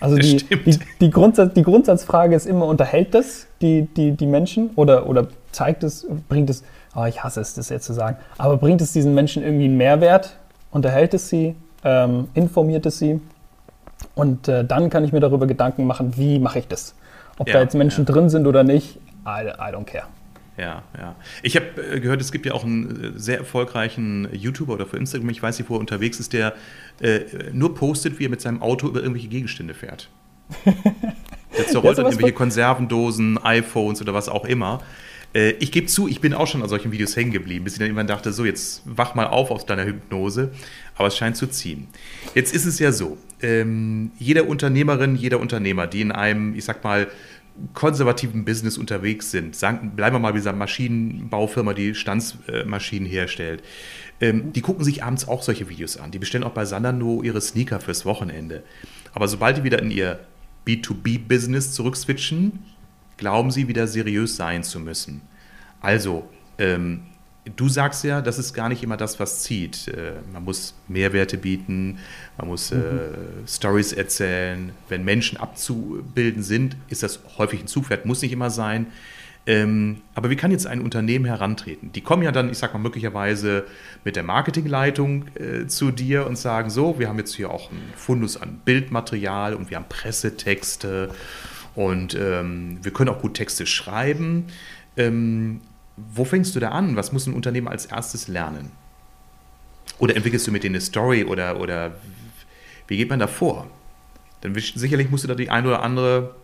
Also 0.01 0.17
die, 0.17 0.35
die, 0.35 0.79
die, 0.99 1.09
Grundsatz, 1.09 1.53
die 1.53 1.63
Grundsatzfrage 1.63 2.35
ist 2.35 2.45
immer, 2.45 2.65
unterhält 2.65 3.13
das 3.13 3.47
die, 3.61 3.87
die, 3.95 4.11
die 4.11 4.27
Menschen 4.27 4.71
oder, 4.75 5.07
oder 5.07 5.27
zeigt 5.53 5.83
es, 5.85 6.05
bringt 6.27 6.49
es 6.49 6.63
oh, 6.95 7.05
ich 7.05 7.23
hasse 7.23 7.41
es, 7.41 7.53
das 7.53 7.69
jetzt 7.69 7.85
zu 7.85 7.93
sagen, 7.93 8.17
aber 8.37 8.57
bringt 8.57 8.81
es 8.81 8.93
diesen 8.93 9.13
Menschen 9.13 9.43
irgendwie 9.43 9.65
einen 9.65 9.77
Mehrwert? 9.77 10.37
Unterhält 10.71 11.13
es 11.13 11.29
sie? 11.29 11.55
Ähm, 11.83 12.27
informiert 12.33 12.85
es 12.85 12.97
sie? 12.97 13.21
Und 14.15 14.47
äh, 14.47 14.65
dann 14.65 14.89
kann 14.89 15.03
ich 15.03 15.11
mir 15.11 15.19
darüber 15.19 15.47
Gedanken 15.47 15.85
machen, 15.85 16.17
wie 16.17 16.39
mache 16.39 16.59
ich 16.59 16.67
das? 16.67 16.95
Ob 17.37 17.47
ja, 17.47 17.55
da 17.55 17.61
jetzt 17.61 17.75
Menschen 17.75 18.05
ja. 18.05 18.13
drin 18.13 18.29
sind 18.29 18.47
oder 18.47 18.63
nicht, 18.63 18.97
I, 19.25 19.47
I 19.47 19.73
don't 19.73 19.85
care. 19.85 20.07
Ja, 20.57 20.83
ja. 20.97 21.15
Ich 21.43 21.57
habe 21.57 21.65
äh, 21.91 21.99
gehört, 21.99 22.21
es 22.21 22.31
gibt 22.31 22.45
ja 22.45 22.53
auch 22.53 22.63
einen 22.63 23.15
äh, 23.15 23.19
sehr 23.19 23.39
erfolgreichen 23.39 24.29
YouTuber 24.31 24.73
oder 24.73 24.85
für 24.85 24.97
Instagram, 24.97 25.29
ich 25.29 25.43
weiß 25.43 25.59
nicht, 25.59 25.69
wo 25.69 25.75
er 25.75 25.79
unterwegs 25.81 26.19
ist, 26.19 26.31
der 26.31 26.53
äh, 27.01 27.21
nur 27.51 27.75
postet, 27.75 28.19
wie 28.19 28.25
er 28.25 28.29
mit 28.29 28.39
seinem 28.39 28.61
Auto 28.61 28.87
über 28.87 28.99
irgendwelche 29.01 29.27
Gegenstände 29.27 29.73
fährt. 29.73 30.09
Der 31.57 31.67
zerrollt 31.67 31.97
dann 31.97 32.05
irgendwelche 32.05 32.33
Konservendosen, 32.33 33.43
iPhones 33.43 34.01
oder 34.01 34.13
was 34.13 34.29
auch 34.29 34.45
immer. 34.45 34.79
Äh, 35.35 35.51
ich 35.59 35.71
gebe 35.71 35.87
zu, 35.87 36.07
ich 36.07 36.21
bin 36.21 36.33
auch 36.33 36.47
schon 36.47 36.63
an 36.63 36.69
solchen 36.69 36.91
Videos 36.91 37.15
hängen 37.15 37.31
geblieben, 37.31 37.65
bis 37.65 37.73
ich 37.73 37.79
dann 37.79 37.87
irgendwann 37.87 38.07
dachte, 38.07 38.31
so, 38.33 38.45
jetzt 38.45 38.81
wach 38.85 39.13
mal 39.13 39.27
auf 39.27 39.51
aus 39.51 39.65
deiner 39.65 39.85
Hypnose. 39.85 40.51
Aber 40.95 41.09
es 41.09 41.17
scheint 41.17 41.37
zu 41.37 41.47
ziehen. 41.47 41.87
Jetzt 42.33 42.55
ist 42.55 42.65
es 42.65 42.79
ja 42.79 42.91
so, 42.91 43.17
ähm, 43.41 44.11
jeder 44.17 44.47
Unternehmerin, 44.47 45.15
jeder 45.15 45.39
Unternehmer, 45.39 45.85
die 45.85 46.01
in 46.01 46.11
einem, 46.11 46.55
ich 46.55 46.65
sag 46.65 46.83
mal, 46.83 47.07
konservativen 47.73 48.43
Business 48.43 48.77
unterwegs 48.77 49.31
sind, 49.31 49.55
sagen, 49.55 49.91
bleiben 49.95 50.15
wir 50.15 50.19
mal 50.19 50.31
bei 50.31 50.37
dieser 50.37 50.53
Maschinenbaufirma, 50.53 51.73
die 51.73 51.95
Stanzmaschinen 51.95 53.07
herstellt, 53.07 53.63
ähm, 54.19 54.51
die 54.51 54.61
gucken 54.61 54.83
sich 54.83 55.03
abends 55.03 55.27
auch 55.27 55.41
solche 55.41 55.69
Videos 55.69 55.97
an. 55.97 56.11
Die 56.11 56.19
bestellen 56.19 56.43
auch 56.43 56.51
bei 56.51 56.65
Sanando 56.65 57.21
ihre 57.23 57.41
Sneaker 57.41 57.79
fürs 57.79 58.05
Wochenende. 58.05 58.63
Aber 59.13 59.27
sobald 59.27 59.57
die 59.57 59.63
wieder 59.63 59.81
in 59.81 59.91
ihr 59.91 60.19
B2B-Business 60.65 61.73
zurückswitchen, 61.73 62.59
glauben 63.17 63.51
sie 63.51 63.67
wieder 63.67 63.87
seriös 63.87 64.35
sein 64.35 64.63
zu 64.63 64.79
müssen. 64.79 65.21
Also, 65.81 66.27
ähm, 66.57 67.01
du 67.55 67.69
sagst 67.69 68.03
ja, 68.03 68.21
das 68.21 68.39
ist 68.39 68.53
gar 68.53 68.69
nicht 68.69 68.83
immer 68.83 68.97
das, 68.97 69.19
was 69.19 69.43
zieht. 69.43 69.87
Äh, 69.87 70.13
man 70.33 70.43
muss 70.43 70.73
Mehrwerte 70.87 71.37
bieten, 71.37 71.99
man 72.37 72.47
muss 72.47 72.71
äh, 72.71 72.75
mhm. 72.75 73.47
Stories 73.47 73.93
erzählen. 73.93 74.71
Wenn 74.89 75.03
Menschen 75.05 75.37
abzubilden 75.37 76.43
sind, 76.43 76.75
ist 76.89 77.03
das 77.03 77.19
häufig 77.37 77.61
ein 77.61 77.67
Zugpferd, 77.67 78.05
muss 78.05 78.21
nicht 78.21 78.31
immer 78.31 78.49
sein. 78.49 78.87
Ähm, 79.47 80.01
aber 80.15 80.31
wie 80.31 80.35
kann 80.35 80.49
jetzt 80.49 80.65
ein 80.65 80.81
Unternehmen 80.81 81.25
herantreten? 81.25 81.91
Die 81.91 82.01
kommen 82.01 82.23
ja 82.23 82.31
dann, 82.31 82.49
ich 82.49 82.57
sag 82.57 82.73
mal, 82.73 82.79
möglicherweise 82.79 83.65
mit 84.03 84.15
der 84.15 84.23
Marketingleitung 84.23 85.25
äh, 85.35 85.67
zu 85.67 85.91
dir 85.91 86.25
und 86.25 86.35
sagen: 86.35 86.71
So, 86.71 86.97
wir 86.97 87.09
haben 87.09 87.19
jetzt 87.19 87.35
hier 87.35 87.51
auch 87.51 87.69
einen 87.69 87.93
Fundus 87.95 88.41
an 88.41 88.59
Bildmaterial 88.65 89.53
und 89.53 89.69
wir 89.69 89.77
haben 89.77 89.85
Pressetexte 89.87 91.09
und 91.75 92.15
ähm, 92.15 92.79
wir 92.81 92.91
können 92.93 93.09
auch 93.09 93.21
gut 93.21 93.33
Texte 93.35 93.65
schreiben. 93.65 94.47
Ähm, 94.97 95.61
wo 95.97 96.25
fängst 96.25 96.55
du 96.55 96.59
da 96.59 96.69
an? 96.69 96.95
Was 96.95 97.11
muss 97.11 97.27
ein 97.27 97.33
Unternehmen 97.33 97.67
als 97.67 97.85
erstes 97.85 98.27
lernen? 98.27 98.71
Oder 99.99 100.15
entwickelst 100.15 100.47
du 100.47 100.51
mit 100.51 100.63
denen 100.63 100.75
eine 100.75 100.81
Story 100.81 101.23
oder, 101.23 101.59
oder 101.59 101.93
wie 102.87 102.97
geht 102.97 103.09
man 103.09 103.19
da 103.19 103.27
vor? 103.27 103.67
Dann 104.41 104.53
sicherlich 104.55 105.09
musst 105.09 105.23
du 105.23 105.27
da 105.27 105.35
die 105.35 105.49
ein 105.49 105.65
oder 105.65 105.81
andere 105.83 106.35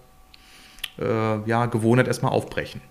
äh, 0.98 1.50
ja, 1.50 1.66
Gewohnheit 1.66 2.08
erstmal 2.08 2.32
aufbrechen. 2.32 2.82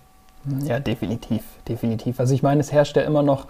Ja, 0.63 0.79
definitiv, 0.79 1.43
definitiv. 1.67 2.19
Also 2.19 2.33
ich 2.33 2.43
meine, 2.43 2.61
es 2.61 2.71
herrscht 2.71 2.95
ja 2.95 3.03
immer 3.03 3.23
noch, 3.23 3.47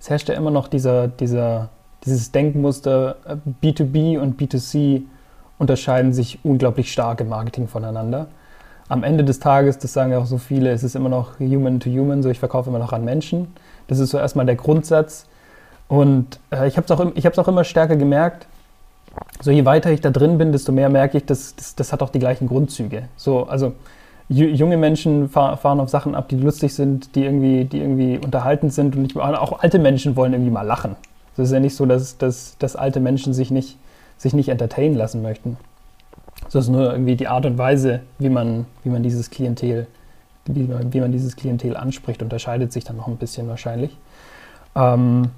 es 0.00 0.10
herrscht 0.10 0.28
ja 0.28 0.34
immer 0.34 0.50
noch 0.50 0.68
dieser, 0.68 1.08
dieser, 1.08 1.70
dieses 2.04 2.30
Denkmuster, 2.30 3.16
B2B 3.62 4.14
äh, 4.14 4.18
und 4.18 4.40
B2C 4.40 5.02
unterscheiden 5.58 6.12
sich 6.12 6.38
unglaublich 6.44 6.92
stark 6.92 7.20
im 7.20 7.28
Marketing 7.28 7.68
voneinander. 7.68 8.28
Am 8.88 9.04
Ende 9.04 9.24
des 9.24 9.38
Tages, 9.38 9.78
das 9.78 9.92
sagen 9.92 10.12
ja 10.12 10.18
auch 10.18 10.26
so 10.26 10.38
viele, 10.38 10.72
ist 10.72 10.82
es 10.82 10.94
immer 10.94 11.08
noch 11.08 11.38
human 11.40 11.80
to 11.80 11.90
human, 11.90 12.22
so 12.22 12.30
ich 12.30 12.38
verkaufe 12.38 12.70
immer 12.70 12.78
noch 12.78 12.92
an 12.92 13.04
Menschen. 13.04 13.48
Das 13.86 13.98
ist 13.98 14.10
so 14.10 14.18
erstmal 14.18 14.46
der 14.46 14.56
Grundsatz. 14.56 15.26
Und 15.88 16.38
äh, 16.50 16.68
ich 16.68 16.76
habe 16.76 16.84
es 16.84 16.90
auch, 16.90 17.44
auch 17.44 17.48
immer 17.48 17.64
stärker 17.64 17.96
gemerkt, 17.96 18.46
so 19.40 19.50
je 19.50 19.64
weiter 19.64 19.90
ich 19.90 20.00
da 20.00 20.10
drin 20.10 20.38
bin, 20.38 20.52
desto 20.52 20.72
mehr 20.72 20.88
merke 20.88 21.18
ich, 21.18 21.26
dass 21.26 21.56
das, 21.56 21.74
das 21.74 21.92
hat 21.92 22.02
auch 22.02 22.10
die 22.10 22.18
gleichen 22.18 22.46
Grundzüge. 22.46 23.08
So, 23.16 23.44
also 23.44 23.72
junge 24.28 24.76
Menschen 24.76 25.30
fahren 25.30 25.80
auf 25.80 25.88
Sachen 25.88 26.14
ab, 26.14 26.28
die 26.28 26.36
lustig 26.36 26.74
sind, 26.74 27.14
die 27.14 27.24
irgendwie, 27.24 27.64
die 27.64 27.78
irgendwie 27.78 28.18
unterhaltend 28.18 28.74
sind 28.74 28.94
und 28.94 29.06
ich, 29.06 29.16
auch 29.16 29.60
alte 29.60 29.78
Menschen 29.78 30.16
wollen 30.16 30.34
irgendwie 30.34 30.50
mal 30.50 30.62
lachen. 30.62 30.96
Es 31.32 31.44
ist 31.44 31.52
ja 31.52 31.60
nicht 31.60 31.76
so, 31.76 31.86
dass, 31.86 32.18
dass, 32.18 32.56
dass 32.58 32.76
alte 32.76 33.00
Menschen 33.00 33.32
sich 33.32 33.50
nicht, 33.50 33.78
sich 34.18 34.34
nicht 34.34 34.50
entertainen 34.50 34.96
lassen 34.96 35.22
möchten. 35.22 35.56
Es 36.46 36.54
ist 36.54 36.68
nur 36.68 36.92
irgendwie 36.92 37.16
die 37.16 37.28
Art 37.28 37.46
und 37.46 37.58
Weise, 37.58 38.00
wie 38.18 38.28
man, 38.28 38.66
wie 38.84 38.90
man 38.90 39.02
dieses 39.02 39.30
Klientel, 39.30 39.86
wie 40.46 40.64
man, 40.64 40.92
wie 40.92 41.00
man 41.00 41.12
dieses 41.12 41.36
Klientel 41.36 41.76
anspricht, 41.76 42.22
unterscheidet 42.22 42.72
sich 42.72 42.84
dann 42.84 42.96
noch 42.96 43.06
ein 43.06 43.16
bisschen 43.16 43.48
wahrscheinlich. 43.48 43.96
Ähm, 44.74 45.30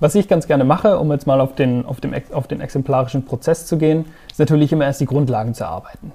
was 0.00 0.14
ich 0.14 0.28
ganz 0.28 0.46
gerne 0.46 0.64
mache, 0.64 0.98
um 0.98 1.10
jetzt 1.12 1.26
mal 1.26 1.40
auf 1.40 1.54
den, 1.54 1.86
auf, 1.86 2.00
dem, 2.00 2.12
auf 2.32 2.48
den 2.48 2.60
exemplarischen 2.60 3.24
Prozess 3.24 3.66
zu 3.66 3.78
gehen, 3.78 4.04
ist 4.30 4.38
natürlich 4.38 4.72
immer 4.72 4.84
erst 4.84 5.00
die 5.00 5.06
Grundlagen 5.06 5.54
zu 5.54 5.64
erarbeiten. 5.64 6.12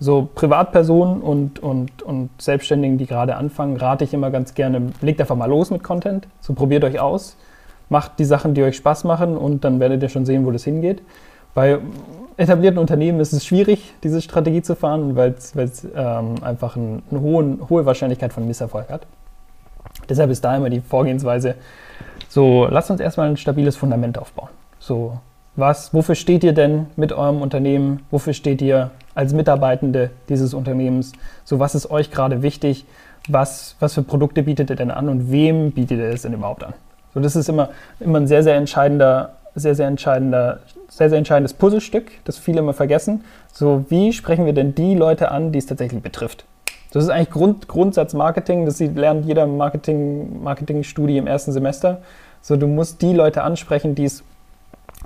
So 0.00 0.28
Privatpersonen 0.34 1.22
und, 1.22 1.60
und, 1.60 2.02
und 2.02 2.30
Selbstständigen, 2.42 2.98
die 2.98 3.06
gerade 3.06 3.36
anfangen, 3.36 3.76
rate 3.76 4.02
ich 4.02 4.12
immer 4.12 4.32
ganz 4.32 4.54
gerne, 4.54 4.92
legt 5.00 5.20
einfach 5.20 5.36
mal 5.36 5.46
los 5.46 5.70
mit 5.70 5.84
Content. 5.84 6.26
So 6.40 6.54
probiert 6.54 6.82
euch 6.82 6.98
aus, 6.98 7.36
macht 7.88 8.18
die 8.18 8.24
Sachen, 8.24 8.54
die 8.54 8.64
euch 8.64 8.76
Spaß 8.76 9.04
machen 9.04 9.36
und 9.36 9.62
dann 9.64 9.78
werdet 9.78 10.02
ihr 10.02 10.08
schon 10.08 10.26
sehen, 10.26 10.44
wo 10.44 10.50
das 10.50 10.64
hingeht. 10.64 11.02
Bei 11.54 11.78
etablierten 12.36 12.78
Unternehmen 12.78 13.20
ist 13.20 13.32
es 13.32 13.44
schwierig, 13.44 13.92
diese 14.02 14.22
Strategie 14.22 14.62
zu 14.62 14.74
fahren, 14.74 15.16
weil 15.16 15.34
es 15.38 15.86
ähm, 15.94 16.34
einfach 16.42 16.76
ein, 16.76 17.02
eine 17.10 17.20
hohe, 17.20 17.58
hohe 17.68 17.86
Wahrscheinlichkeit 17.86 18.32
von 18.32 18.46
Misserfolg 18.46 18.88
hat. 18.90 19.06
Deshalb 20.08 20.30
ist 20.30 20.42
da 20.42 20.56
immer 20.56 20.70
die 20.70 20.80
Vorgehensweise, 20.80 21.56
so, 22.28 22.66
lasst 22.70 22.90
uns 22.90 23.00
erstmal 23.00 23.28
ein 23.28 23.36
stabiles 23.36 23.76
Fundament 23.76 24.18
aufbauen. 24.18 24.48
So, 24.78 25.18
was, 25.54 25.92
wofür 25.92 26.14
steht 26.14 26.44
ihr 26.44 26.54
denn 26.54 26.86
mit 26.96 27.12
eurem 27.12 27.42
Unternehmen? 27.42 28.00
Wofür 28.10 28.32
steht 28.32 28.62
ihr 28.62 28.90
als 29.14 29.34
Mitarbeitende 29.34 30.10
dieses 30.30 30.54
Unternehmens? 30.54 31.12
So, 31.44 31.58
was 31.58 31.74
ist 31.74 31.90
euch 31.90 32.10
gerade 32.10 32.40
wichtig? 32.40 32.86
Was, 33.28 33.76
was 33.78 33.92
für 33.94 34.02
Produkte 34.02 34.44
bietet 34.44 34.70
ihr 34.70 34.76
denn 34.76 34.90
an 34.90 35.10
und 35.10 35.30
wem 35.30 35.72
bietet 35.72 35.98
ihr 35.98 36.08
es 36.08 36.22
denn 36.22 36.32
überhaupt 36.32 36.64
an? 36.64 36.72
So, 37.12 37.20
das 37.20 37.36
ist 37.36 37.50
immer, 37.50 37.68
immer 38.00 38.18
ein 38.18 38.26
sehr, 38.26 38.42
sehr 38.42 38.56
entscheidender, 38.56 39.34
sehr, 39.54 39.74
sehr 39.74 39.88
entscheidender, 39.88 40.60
sehr, 40.92 41.08
sehr 41.08 41.16
entscheidendes 41.16 41.54
Puzzlestück, 41.54 42.10
das 42.24 42.36
viele 42.36 42.58
immer 42.58 42.74
vergessen. 42.74 43.24
So, 43.50 43.86
wie 43.88 44.12
sprechen 44.12 44.44
wir 44.44 44.52
denn 44.52 44.74
die 44.74 44.94
Leute 44.94 45.30
an, 45.30 45.50
die 45.50 45.58
es 45.58 45.64
tatsächlich 45.64 46.02
betrifft? 46.02 46.44
Das 46.92 47.02
ist 47.02 47.08
eigentlich 47.08 47.30
Grund, 47.30 47.66
Grundsatz 47.66 48.12
Marketing, 48.12 48.66
das 48.66 48.78
lernt 48.78 49.24
jeder 49.24 49.46
Marketing, 49.46 50.42
Marketingstudie 50.42 51.16
im 51.16 51.26
ersten 51.26 51.50
Semester. 51.50 52.02
So, 52.42 52.56
du 52.56 52.66
musst 52.66 53.00
die 53.00 53.14
Leute 53.14 53.42
ansprechen, 53.42 53.94
die 53.94 54.04
es, 54.04 54.22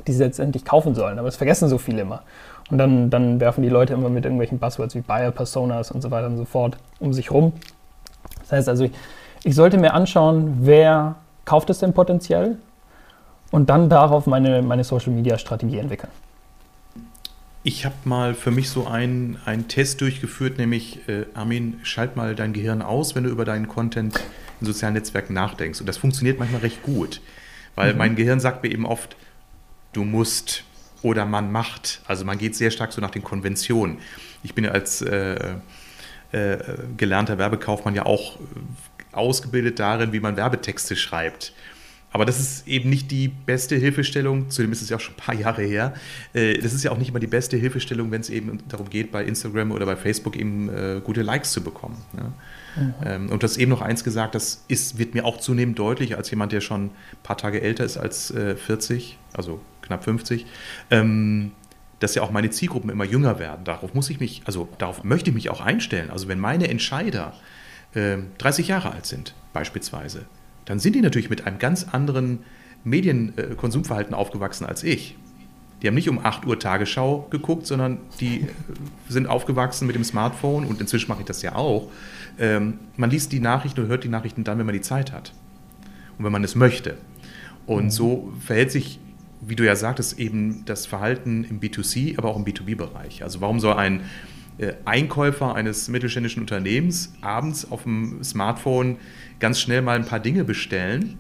die 0.08 0.10
es 0.10 0.18
letztendlich 0.18 0.64
kaufen 0.64 0.96
sollen. 0.96 1.20
Aber 1.20 1.28
das 1.28 1.36
vergessen 1.36 1.68
so 1.68 1.78
viele 1.78 2.02
immer. 2.02 2.22
Und 2.68 2.78
dann, 2.78 3.08
dann 3.08 3.38
werfen 3.38 3.62
die 3.62 3.68
Leute 3.68 3.94
immer 3.94 4.08
mit 4.08 4.24
irgendwelchen 4.24 4.58
Buzzwords 4.58 4.96
wie 4.96 5.02
Buyer 5.02 5.30
Personas 5.30 5.92
und 5.92 6.02
so 6.02 6.10
weiter 6.10 6.26
und 6.26 6.36
so 6.36 6.44
fort 6.44 6.78
um 6.98 7.12
sich 7.12 7.30
rum. 7.30 7.52
Das 8.40 8.50
heißt 8.50 8.68
also, 8.68 8.84
ich, 8.84 8.92
ich 9.44 9.54
sollte 9.54 9.78
mir 9.78 9.94
anschauen, 9.94 10.58
wer 10.62 11.14
kauft 11.44 11.70
es 11.70 11.78
denn 11.78 11.92
potenziell 11.92 12.56
und 13.56 13.70
dann 13.70 13.88
darauf 13.88 14.26
meine, 14.26 14.60
meine 14.60 14.84
Social 14.84 15.14
Media 15.14 15.38
Strategie 15.38 15.78
entwickeln. 15.78 16.10
Ich 17.62 17.86
habe 17.86 17.94
mal 18.04 18.34
für 18.34 18.50
mich 18.50 18.68
so 18.68 18.86
einen, 18.86 19.38
einen 19.46 19.66
Test 19.66 20.02
durchgeführt, 20.02 20.58
nämlich, 20.58 21.08
äh, 21.08 21.24
Armin, 21.32 21.80
schalt 21.82 22.16
mal 22.16 22.34
dein 22.34 22.52
Gehirn 22.52 22.82
aus, 22.82 23.14
wenn 23.14 23.24
du 23.24 23.30
über 23.30 23.46
deinen 23.46 23.66
Content 23.66 24.20
in 24.60 24.66
sozialen 24.66 24.92
Netzwerken 24.92 25.32
nachdenkst. 25.32 25.80
Und 25.80 25.86
das 25.86 25.96
funktioniert 25.96 26.38
manchmal 26.38 26.60
recht 26.60 26.82
gut, 26.82 27.22
weil 27.76 27.92
mhm. 27.92 27.98
mein 27.98 28.14
Gehirn 28.14 28.40
sagt 28.40 28.62
mir 28.62 28.70
eben 28.70 28.84
oft, 28.84 29.16
du 29.94 30.04
musst 30.04 30.62
oder 31.00 31.24
man 31.24 31.50
macht. 31.50 32.02
Also 32.06 32.26
man 32.26 32.36
geht 32.36 32.54
sehr 32.56 32.70
stark 32.70 32.92
so 32.92 33.00
nach 33.00 33.10
den 33.10 33.24
Konventionen. 33.24 34.00
Ich 34.42 34.54
bin 34.54 34.64
ja 34.64 34.72
als 34.72 35.00
äh, 35.00 35.54
äh, 36.32 36.58
gelernter 36.98 37.38
Werbekaufmann 37.38 37.94
ja 37.94 38.04
auch 38.04 38.38
ausgebildet 39.12 39.78
darin, 39.78 40.12
wie 40.12 40.20
man 40.20 40.36
Werbetexte 40.36 40.94
schreibt. 40.94 41.54
Aber 42.16 42.24
das 42.24 42.40
ist 42.40 42.66
eben 42.66 42.88
nicht 42.88 43.10
die 43.10 43.28
beste 43.28 43.76
Hilfestellung, 43.76 44.48
zudem 44.48 44.72
ist 44.72 44.80
es 44.80 44.88
ja 44.88 44.96
auch 44.96 45.00
schon 45.00 45.12
ein 45.12 45.18
paar 45.18 45.34
Jahre 45.34 45.60
her. 45.60 45.92
Äh, 46.32 46.56
das 46.56 46.72
ist 46.72 46.82
ja 46.82 46.90
auch 46.90 46.96
nicht 46.96 47.12
mal 47.12 47.18
die 47.18 47.26
beste 47.26 47.58
Hilfestellung, 47.58 48.10
wenn 48.10 48.22
es 48.22 48.30
eben 48.30 48.58
darum 48.70 48.88
geht, 48.88 49.12
bei 49.12 49.22
Instagram 49.22 49.70
oder 49.70 49.84
bei 49.84 49.96
Facebook 49.96 50.34
eben 50.34 50.70
äh, 50.70 51.02
gute 51.04 51.20
Likes 51.20 51.52
zu 51.52 51.62
bekommen. 51.62 51.98
Mhm. 52.74 53.28
Und 53.28 53.42
du 53.42 53.44
hast 53.44 53.58
eben 53.58 53.70
noch 53.70 53.82
eins 53.82 54.02
gesagt, 54.02 54.34
das 54.34 54.64
ist, 54.66 54.96
wird 54.96 55.12
mir 55.12 55.26
auch 55.26 55.40
zunehmend 55.40 55.78
deutlich, 55.78 56.16
als 56.16 56.30
jemand, 56.30 56.52
der 56.52 56.62
schon 56.62 56.86
ein 56.86 56.90
paar 57.22 57.36
Tage 57.36 57.60
älter 57.60 57.84
ist 57.84 57.98
als 57.98 58.32
40, 58.32 59.12
äh, 59.34 59.36
also 59.36 59.60
knapp 59.82 60.02
50 60.02 60.46
ähm, 60.90 61.52
dass 61.98 62.14
ja 62.14 62.22
auch 62.22 62.30
meine 62.30 62.48
Zielgruppen 62.48 62.88
immer 62.88 63.04
jünger 63.04 63.38
werden. 63.38 63.64
Darauf 63.64 63.92
muss 63.92 64.08
ich 64.08 64.20
mich, 64.20 64.42
also 64.46 64.68
darauf 64.78 65.04
möchte 65.04 65.28
ich 65.28 65.34
mich 65.34 65.50
auch 65.50 65.60
einstellen. 65.60 66.10
Also 66.10 66.28
wenn 66.28 66.38
meine 66.38 66.68
Entscheider 66.68 67.34
äh, 67.94 68.18
30 68.38 68.68
Jahre 68.68 68.92
alt 68.92 69.04
sind, 69.04 69.34
beispielsweise, 69.52 70.24
dann 70.66 70.78
sind 70.78 70.94
die 70.94 71.00
natürlich 71.00 71.30
mit 71.30 71.46
einem 71.46 71.58
ganz 71.58 71.86
anderen 71.90 72.40
Medienkonsumverhalten 72.84 74.14
aufgewachsen 74.14 74.66
als 74.66 74.84
ich. 74.84 75.16
Die 75.82 75.88
haben 75.88 75.94
nicht 75.94 76.08
um 76.08 76.24
8 76.24 76.46
Uhr 76.46 76.58
Tagesschau 76.58 77.26
geguckt, 77.30 77.66
sondern 77.66 77.98
die 78.20 78.42
äh, 78.42 78.46
sind 79.08 79.26
aufgewachsen 79.26 79.86
mit 79.86 79.96
dem 79.96 80.04
Smartphone 80.04 80.64
und 80.64 80.80
inzwischen 80.80 81.08
mache 81.08 81.20
ich 81.20 81.26
das 81.26 81.42
ja 81.42 81.54
auch. 81.54 81.90
Ähm, 82.38 82.78
man 82.96 83.10
liest 83.10 83.32
die 83.32 83.40
Nachrichten 83.40 83.80
und 83.80 83.88
hört 83.88 84.04
die 84.04 84.08
Nachrichten 84.08 84.44
dann, 84.44 84.58
wenn 84.58 84.66
man 84.66 84.74
die 84.74 84.80
Zeit 84.80 85.12
hat 85.12 85.32
und 86.18 86.24
wenn 86.24 86.32
man 86.32 86.44
es 86.44 86.54
möchte. 86.54 86.96
Und 87.66 87.90
so 87.90 88.32
verhält 88.40 88.70
sich, 88.70 89.00
wie 89.42 89.56
du 89.56 89.64
ja 89.64 89.76
sagtest, 89.76 90.18
eben 90.18 90.64
das 90.64 90.86
Verhalten 90.86 91.44
im 91.44 91.60
B2C, 91.60 92.16
aber 92.16 92.30
auch 92.30 92.36
im 92.36 92.44
B2B-Bereich. 92.44 93.22
Also 93.22 93.40
warum 93.40 93.60
soll 93.60 93.74
ein 93.74 94.00
äh, 94.00 94.02
Einkäufer 94.84 95.54
eines 95.54 95.88
mittelständischen 95.88 96.42
Unternehmens 96.42 97.12
abends 97.20 97.70
auf 97.70 97.82
dem 97.82 98.22
Smartphone 98.24 98.96
ganz 99.38 99.60
schnell 99.60 99.82
mal 99.82 99.96
ein 99.96 100.06
paar 100.06 100.20
Dinge 100.20 100.44
bestellen, 100.44 101.18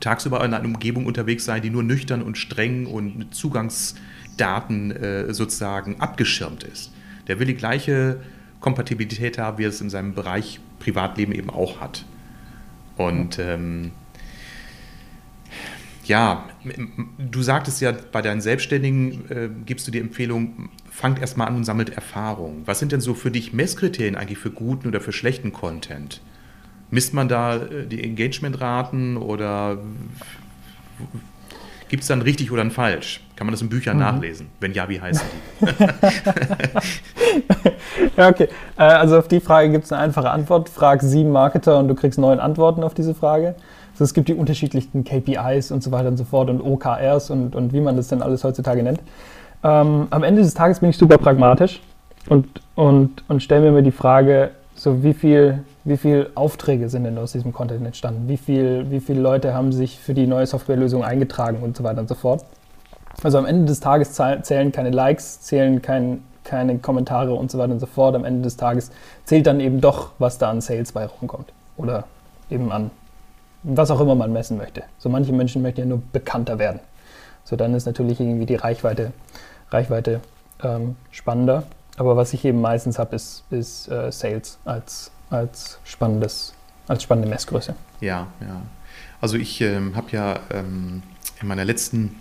tagsüber 0.00 0.44
in 0.44 0.54
einer 0.54 0.64
Umgebung 0.64 1.06
unterwegs 1.06 1.44
sein, 1.44 1.62
die 1.62 1.70
nur 1.70 1.82
nüchtern 1.82 2.22
und 2.22 2.38
streng 2.38 2.86
und 2.86 3.34
Zugangsdaten 3.34 4.92
äh, 4.92 5.34
sozusagen 5.34 6.00
abgeschirmt 6.00 6.62
ist. 6.62 6.92
Der 7.26 7.40
will 7.40 7.46
die 7.46 7.54
gleiche 7.54 8.20
Kompatibilität 8.60 9.38
haben, 9.38 9.58
wie 9.58 9.64
er 9.64 9.70
es 9.70 9.80
in 9.80 9.90
seinem 9.90 10.14
Bereich 10.14 10.60
Privatleben 10.78 11.32
eben 11.32 11.50
auch 11.50 11.80
hat. 11.80 12.04
Und 12.96 13.38
ähm, 13.38 13.92
ja, 16.08 16.44
du 17.18 17.42
sagtest 17.42 17.80
ja, 17.80 17.92
bei 18.12 18.22
deinen 18.22 18.40
Selbstständigen 18.40 19.30
äh, 19.30 19.48
gibst 19.66 19.86
du 19.86 19.90
die 19.90 20.00
Empfehlung, 20.00 20.70
fangt 20.90 21.20
erstmal 21.20 21.48
an 21.48 21.56
und 21.56 21.64
sammelt 21.64 21.90
Erfahrung. 21.90 22.62
Was 22.64 22.78
sind 22.78 22.92
denn 22.92 23.00
so 23.00 23.14
für 23.14 23.30
dich 23.30 23.52
Messkriterien 23.52 24.16
eigentlich 24.16 24.38
für 24.38 24.50
guten 24.50 24.88
oder 24.88 25.00
für 25.00 25.12
schlechten 25.12 25.52
Content? 25.52 26.22
Misst 26.90 27.12
man 27.12 27.28
da 27.28 27.56
äh, 27.56 27.86
die 27.86 28.02
Engagementraten 28.02 29.18
oder 29.18 29.78
gibt 31.90 32.02
es 32.02 32.08
dann 32.08 32.22
richtig 32.22 32.50
oder 32.50 32.62
ein 32.62 32.70
falsch? 32.70 33.20
Kann 33.36 33.46
man 33.46 33.52
das 33.52 33.60
in 33.60 33.68
Büchern 33.68 33.96
mhm. 33.96 34.02
nachlesen? 34.02 34.48
Wenn 34.60 34.72
ja, 34.72 34.88
wie 34.88 35.00
heißen 35.00 35.26
die? 35.60 35.66
ja, 38.16 38.28
okay. 38.28 38.48
Äh, 38.78 38.82
also 38.82 39.18
auf 39.18 39.28
die 39.28 39.40
Frage 39.40 39.70
gibt 39.70 39.84
es 39.84 39.92
eine 39.92 40.02
einfache 40.02 40.30
Antwort. 40.30 40.70
Frag 40.70 41.02
sieben 41.02 41.30
Marketer 41.30 41.78
und 41.78 41.88
du 41.88 41.94
kriegst 41.94 42.18
neun 42.18 42.40
Antworten 42.40 42.82
auf 42.82 42.94
diese 42.94 43.14
Frage. 43.14 43.54
Also 43.98 44.04
es 44.04 44.14
gibt 44.14 44.28
die 44.28 44.34
unterschiedlichsten 44.34 45.04
KPIs 45.04 45.72
und 45.72 45.82
so 45.82 45.90
weiter 45.90 46.08
und 46.08 46.16
so 46.16 46.24
fort 46.24 46.50
und 46.50 46.60
OKRs 46.60 47.30
und, 47.30 47.56
und 47.56 47.72
wie 47.72 47.80
man 47.80 47.96
das 47.96 48.08
denn 48.08 48.22
alles 48.22 48.44
heutzutage 48.44 48.82
nennt. 48.82 49.00
Ähm, 49.64 50.06
am 50.10 50.22
Ende 50.22 50.42
des 50.42 50.54
Tages 50.54 50.80
bin 50.80 50.90
ich 50.90 50.96
super 50.96 51.18
pragmatisch 51.18 51.80
und, 52.28 52.46
und, 52.76 53.24
und 53.26 53.42
stelle 53.42 53.72
mir 53.72 53.82
die 53.82 53.90
Frage, 53.90 54.50
so 54.76 55.02
wie 55.02 55.14
viel 55.14 55.64
wie 55.88 55.96
viele 55.96 56.30
Aufträge 56.34 56.88
sind 56.88 57.04
denn 57.04 57.16
aus 57.16 57.32
diesem 57.32 57.52
Content 57.52 57.84
entstanden? 57.84 58.28
Wie, 58.28 58.36
viel, 58.36 58.90
wie 58.90 59.00
viele 59.00 59.20
Leute 59.20 59.54
haben 59.54 59.72
sich 59.72 59.98
für 59.98 60.12
die 60.12 60.26
neue 60.26 60.46
Softwarelösung 60.46 61.02
eingetragen 61.02 61.62
und 61.62 61.76
so 61.76 61.82
weiter 61.82 62.00
und 62.00 62.08
so 62.08 62.14
fort? 62.14 62.44
Also 63.22 63.38
am 63.38 63.46
Ende 63.46 63.64
des 63.64 63.80
Tages 63.80 64.12
zählen 64.12 64.70
keine 64.70 64.90
Likes, 64.90 65.40
zählen 65.40 65.80
kein, 65.80 66.22
keine 66.44 66.78
Kommentare 66.78 67.32
und 67.32 67.50
so 67.50 67.58
weiter 67.58 67.72
und 67.72 67.80
so 67.80 67.86
fort. 67.86 68.14
Am 68.14 68.24
Ende 68.24 68.42
des 68.42 68.56
Tages 68.56 68.90
zählt 69.24 69.46
dann 69.46 69.60
eben 69.60 69.80
doch, 69.80 70.10
was 70.18 70.38
da 70.38 70.50
an 70.50 70.60
Sales 70.60 70.92
bei 70.92 71.06
rumkommt. 71.06 71.52
Oder 71.78 72.04
eben 72.50 72.70
an 72.70 72.90
was 73.76 73.90
auch 73.90 74.00
immer 74.00 74.14
man 74.14 74.32
messen 74.32 74.56
möchte. 74.56 74.82
So 74.98 75.08
manche 75.08 75.32
Menschen 75.32 75.62
möchten 75.62 75.80
ja 75.80 75.86
nur 75.86 76.02
bekannter 76.12 76.58
werden. 76.58 76.80
So 77.44 77.56
dann 77.56 77.74
ist 77.74 77.86
natürlich 77.86 78.18
irgendwie 78.20 78.46
die 78.46 78.54
Reichweite, 78.54 79.12
Reichweite 79.70 80.20
ähm, 80.62 80.96
spannender. 81.10 81.64
Aber 81.96 82.16
was 82.16 82.32
ich 82.32 82.44
eben 82.44 82.60
meistens 82.60 82.98
habe, 82.98 83.16
ist, 83.16 83.44
ist 83.50 83.88
äh, 83.88 84.10
Sales 84.10 84.58
als, 84.64 85.10
als, 85.30 85.78
spannendes, 85.84 86.54
als 86.86 87.02
spannende 87.02 87.28
Messgröße. 87.28 87.74
Ja, 88.00 88.28
ja. 88.40 88.62
Also 89.20 89.36
ich 89.36 89.60
ähm, 89.60 89.96
habe 89.96 90.10
ja 90.12 90.38
ähm, 90.50 91.02
in 91.40 91.48
meiner 91.48 91.64
letzten 91.64 92.16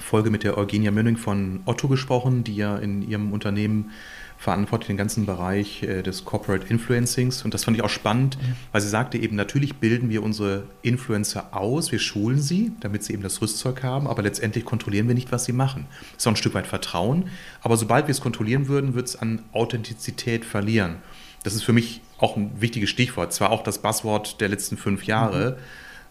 Folge 0.00 0.30
mit 0.30 0.44
der 0.44 0.58
Eugenia 0.58 0.90
Mönning 0.90 1.16
von 1.16 1.60
Otto 1.66 1.88
gesprochen, 1.88 2.42
die 2.44 2.56
ja 2.56 2.76
in 2.76 3.02
ihrem 3.02 3.32
Unternehmen 3.32 3.92
verantwortet 4.38 4.88
den 4.88 4.96
ganzen 4.96 5.26
Bereich 5.26 5.82
äh, 5.82 6.02
des 6.02 6.24
Corporate 6.24 6.66
Influencings. 6.68 7.42
Und 7.44 7.54
das 7.54 7.64
fand 7.64 7.76
ich 7.76 7.82
auch 7.82 7.88
spannend, 7.88 8.38
mhm. 8.40 8.56
weil 8.72 8.80
sie 8.80 8.88
sagte 8.88 9.18
eben, 9.18 9.36
natürlich 9.36 9.76
bilden 9.76 10.10
wir 10.10 10.22
unsere 10.22 10.64
Influencer 10.82 11.48
aus, 11.52 11.92
wir 11.92 11.98
schulen 11.98 12.40
sie, 12.40 12.72
damit 12.80 13.02
sie 13.02 13.14
eben 13.14 13.22
das 13.22 13.40
Rüstzeug 13.40 13.82
haben, 13.82 14.06
aber 14.06 14.22
letztendlich 14.22 14.64
kontrollieren 14.64 15.08
wir 15.08 15.14
nicht, 15.14 15.32
was 15.32 15.44
sie 15.44 15.52
machen. 15.52 15.86
Das 15.90 16.22
ist 16.22 16.26
auch 16.26 16.32
ein 16.32 16.36
Stück 16.36 16.54
weit 16.54 16.66
Vertrauen, 16.66 17.28
aber 17.60 17.76
sobald 17.76 18.06
wir 18.06 18.12
es 18.12 18.20
kontrollieren 18.20 18.68
würden, 18.68 18.94
wird 18.94 19.08
es 19.08 19.16
an 19.16 19.42
Authentizität 19.52 20.44
verlieren. 20.44 20.96
Das 21.42 21.54
ist 21.54 21.62
für 21.62 21.72
mich 21.72 22.00
auch 22.18 22.36
ein 22.36 22.50
wichtiges 22.60 22.90
Stichwort, 22.90 23.32
zwar 23.32 23.50
auch 23.50 23.62
das 23.62 23.78
Buzzword 23.78 24.40
der 24.40 24.48
letzten 24.48 24.76
fünf 24.76 25.04
Jahre. 25.04 25.58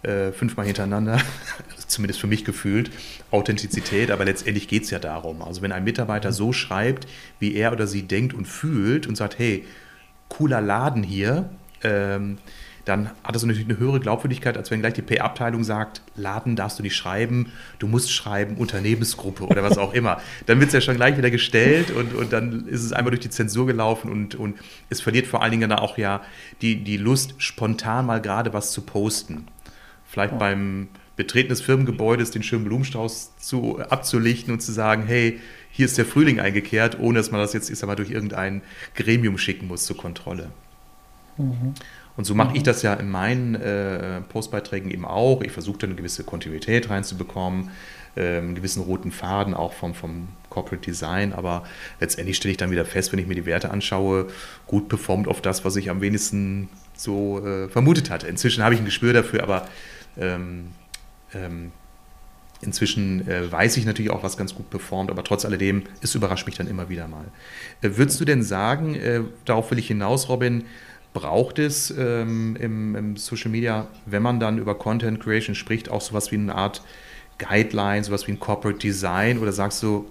Äh, 0.05 0.31
fünfmal 0.31 0.65
hintereinander, 0.65 1.19
zumindest 1.87 2.19
für 2.19 2.27
mich 2.27 2.45
gefühlt, 2.45 2.91
Authentizität, 3.31 4.11
aber 4.11 4.25
letztendlich 4.25 4.67
geht 4.67 4.83
es 4.83 4.91
ja 4.91 4.99
darum. 4.99 5.41
Also 5.41 5.61
wenn 5.61 5.71
ein 5.71 5.83
Mitarbeiter 5.83 6.31
so 6.31 6.53
schreibt, 6.53 7.07
wie 7.39 7.55
er 7.55 7.71
oder 7.71 7.87
sie 7.87 8.03
denkt 8.03 8.33
und 8.33 8.45
fühlt 8.45 9.07
und 9.07 9.15
sagt, 9.15 9.39
hey, 9.39 9.65
cooler 10.29 10.61
Laden 10.61 11.03
hier, 11.03 11.49
ähm, 11.83 12.37
dann 12.85 13.09
hat 13.23 13.33
das 13.33 13.43
natürlich 13.43 13.67
eine 13.67 13.79
höhere 13.79 13.99
Glaubwürdigkeit, 13.99 14.57
als 14.57 14.69
wenn 14.69 14.79
gleich 14.79 14.93
die 14.93 15.01
PR-Abteilung 15.01 15.63
sagt, 15.63 16.03
Laden 16.15 16.55
darfst 16.55 16.77
du 16.77 16.83
nicht 16.83 16.95
schreiben, 16.95 17.51
du 17.79 17.87
musst 17.87 18.11
schreiben 18.11 18.57
Unternehmensgruppe 18.57 19.45
oder 19.45 19.63
was 19.63 19.79
auch 19.79 19.93
immer. 19.93 20.21
Dann 20.45 20.59
wird 20.59 20.67
es 20.67 20.73
ja 20.73 20.81
schon 20.81 20.95
gleich 20.95 21.17
wieder 21.17 21.31
gestellt 21.31 21.89
und, 21.89 22.13
und 22.13 22.31
dann 22.31 22.67
ist 22.67 22.83
es 22.83 22.93
einmal 22.93 23.09
durch 23.09 23.21
die 23.21 23.31
Zensur 23.31 23.65
gelaufen 23.65 24.11
und, 24.11 24.35
und 24.35 24.59
es 24.89 25.01
verliert 25.01 25.25
vor 25.25 25.41
allen 25.41 25.51
Dingen 25.51 25.69
dann 25.69 25.79
auch 25.79 25.97
ja 25.97 26.21
die, 26.61 26.83
die 26.83 26.97
Lust, 26.97 27.33
spontan 27.39 28.05
mal 28.05 28.21
gerade 28.21 28.53
was 28.53 28.71
zu 28.71 28.83
posten. 28.83 29.47
Vielleicht 30.15 30.31
ja. 30.31 30.37
beim 30.37 30.87
Betreten 31.17 31.49
des 31.49 31.59
Firmengebäudes 31.59 32.31
den 32.31 32.41
schönen 32.41 32.63
Blumenstrauß 32.63 33.35
zu, 33.37 33.79
abzulichten 33.79 34.53
und 34.53 34.61
zu 34.61 34.71
sagen, 34.71 35.03
hey, 35.05 35.41
hier 35.71 35.85
ist 35.85 35.97
der 35.97 36.05
Frühling 36.05 36.39
eingekehrt, 36.39 36.97
ohne 36.97 37.19
dass 37.19 37.31
man 37.31 37.41
das 37.41 37.51
jetzt 37.51 37.69
ich 37.69 37.77
sag 37.77 37.87
mal, 37.87 37.97
durch 37.97 38.11
irgendein 38.11 38.61
Gremium 38.95 39.37
schicken 39.37 39.67
muss 39.67 39.83
zur 39.85 39.97
Kontrolle. 39.97 40.51
Mhm. 41.35 41.73
Und 42.15 42.23
so 42.23 42.33
mache 42.33 42.51
mhm. 42.51 42.55
ich 42.55 42.63
das 42.63 42.81
ja 42.81 42.93
in 42.93 43.09
meinen 43.09 43.55
äh, 43.55 44.21
Postbeiträgen 44.21 44.89
eben 44.89 45.03
auch. 45.03 45.41
Ich 45.41 45.51
versuche 45.51 45.79
da 45.79 45.87
eine 45.87 45.97
gewisse 45.97 46.23
Kontinuität 46.23 46.89
reinzubekommen, 46.89 47.71
äh, 48.15 48.37
einen 48.37 48.55
gewissen 48.55 48.83
roten 48.83 49.11
Faden 49.11 49.53
auch 49.53 49.73
vom, 49.73 49.95
vom 49.95 50.29
Corporate 50.49 50.81
Design. 50.81 51.33
Aber 51.33 51.65
letztendlich 51.99 52.37
stelle 52.37 52.53
ich 52.53 52.57
dann 52.57 52.71
wieder 52.71 52.85
fest, 52.85 53.11
wenn 53.11 53.19
ich 53.19 53.27
mir 53.27 53.35
die 53.35 53.45
Werte 53.45 53.69
anschaue, 53.69 54.27
gut 54.65 54.87
performt 54.87 55.27
auf 55.27 55.41
das, 55.41 55.65
was 55.65 55.75
ich 55.75 55.89
am 55.89 55.99
wenigsten 55.99 56.69
so 56.95 57.45
äh, 57.45 57.67
vermutet 57.67 58.09
hatte. 58.09 58.27
Inzwischen 58.27 58.63
habe 58.63 58.75
ich 58.75 58.79
ein 58.79 58.85
Gespür 58.85 59.11
dafür, 59.11 59.43
aber 59.43 59.67
ähm, 60.17 60.71
ähm, 61.33 61.71
Inzwischen 62.61 63.27
äh, 63.27 63.51
weiß 63.51 63.77
ich 63.77 63.85
natürlich 63.85 64.11
auch, 64.11 64.23
was 64.23 64.37
ganz 64.37 64.55
gut 64.55 64.69
performt, 64.69 65.11
aber 65.11 65.23
trotz 65.23 65.45
alledem, 65.45 65.83
es 66.01 66.15
überrascht 66.15 66.45
mich 66.45 66.55
dann 66.55 66.67
immer 66.67 66.89
wieder 66.89 67.07
mal. 67.07 67.25
Äh, 67.81 67.91
würdest 67.95 68.19
du 68.19 68.25
denn 68.25 68.43
sagen, 68.43 68.95
äh, 68.95 69.21
darauf 69.43 69.71
will 69.71 69.79
ich 69.79 69.87
hinaus, 69.87 70.29
Robin, 70.29 70.63
braucht 71.13 71.59
es 71.59 71.91
ähm, 71.97 72.57
im, 72.59 72.95
im, 72.95 73.17
Social 73.17 73.51
Media, 73.51 73.87
wenn 74.05 74.21
man 74.21 74.39
dann 74.39 74.57
über 74.57 74.75
Content 74.75 75.19
Creation 75.21 75.55
spricht, 75.55 75.89
auch 75.89 76.01
sowas 76.01 76.31
wie 76.31 76.35
eine 76.35 76.55
Art 76.55 76.81
Guideline, 77.37 78.03
sowas 78.03 78.27
wie 78.27 78.31
ein 78.31 78.39
Corporate 78.39 78.79
Design 78.79 79.39
oder 79.39 79.51
sagst 79.51 79.83
du, 79.83 80.07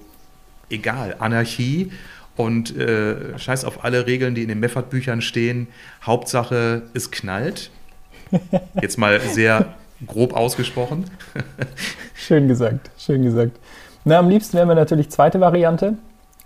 egal, 0.70 1.16
Anarchie 1.18 1.92
und 2.36 2.76
äh, 2.76 3.38
scheiß 3.38 3.64
auf 3.64 3.84
alle 3.84 4.06
Regeln, 4.06 4.34
die 4.34 4.42
in 4.42 4.48
den 4.48 4.60
Meffert-Büchern 4.60 5.22
stehen, 5.22 5.68
Hauptsache 6.02 6.82
es 6.94 7.10
knallt? 7.10 7.70
Jetzt 8.80 8.98
mal 8.98 9.20
sehr 9.20 9.74
grob 10.06 10.34
ausgesprochen. 10.34 11.04
schön 12.14 12.48
gesagt, 12.48 12.90
schön 12.98 13.22
gesagt. 13.22 13.58
Na, 14.04 14.18
am 14.18 14.28
liebsten 14.28 14.56
wäre 14.56 14.66
mir 14.66 14.74
natürlich 14.74 15.10
zweite 15.10 15.40
Variante, 15.40 15.96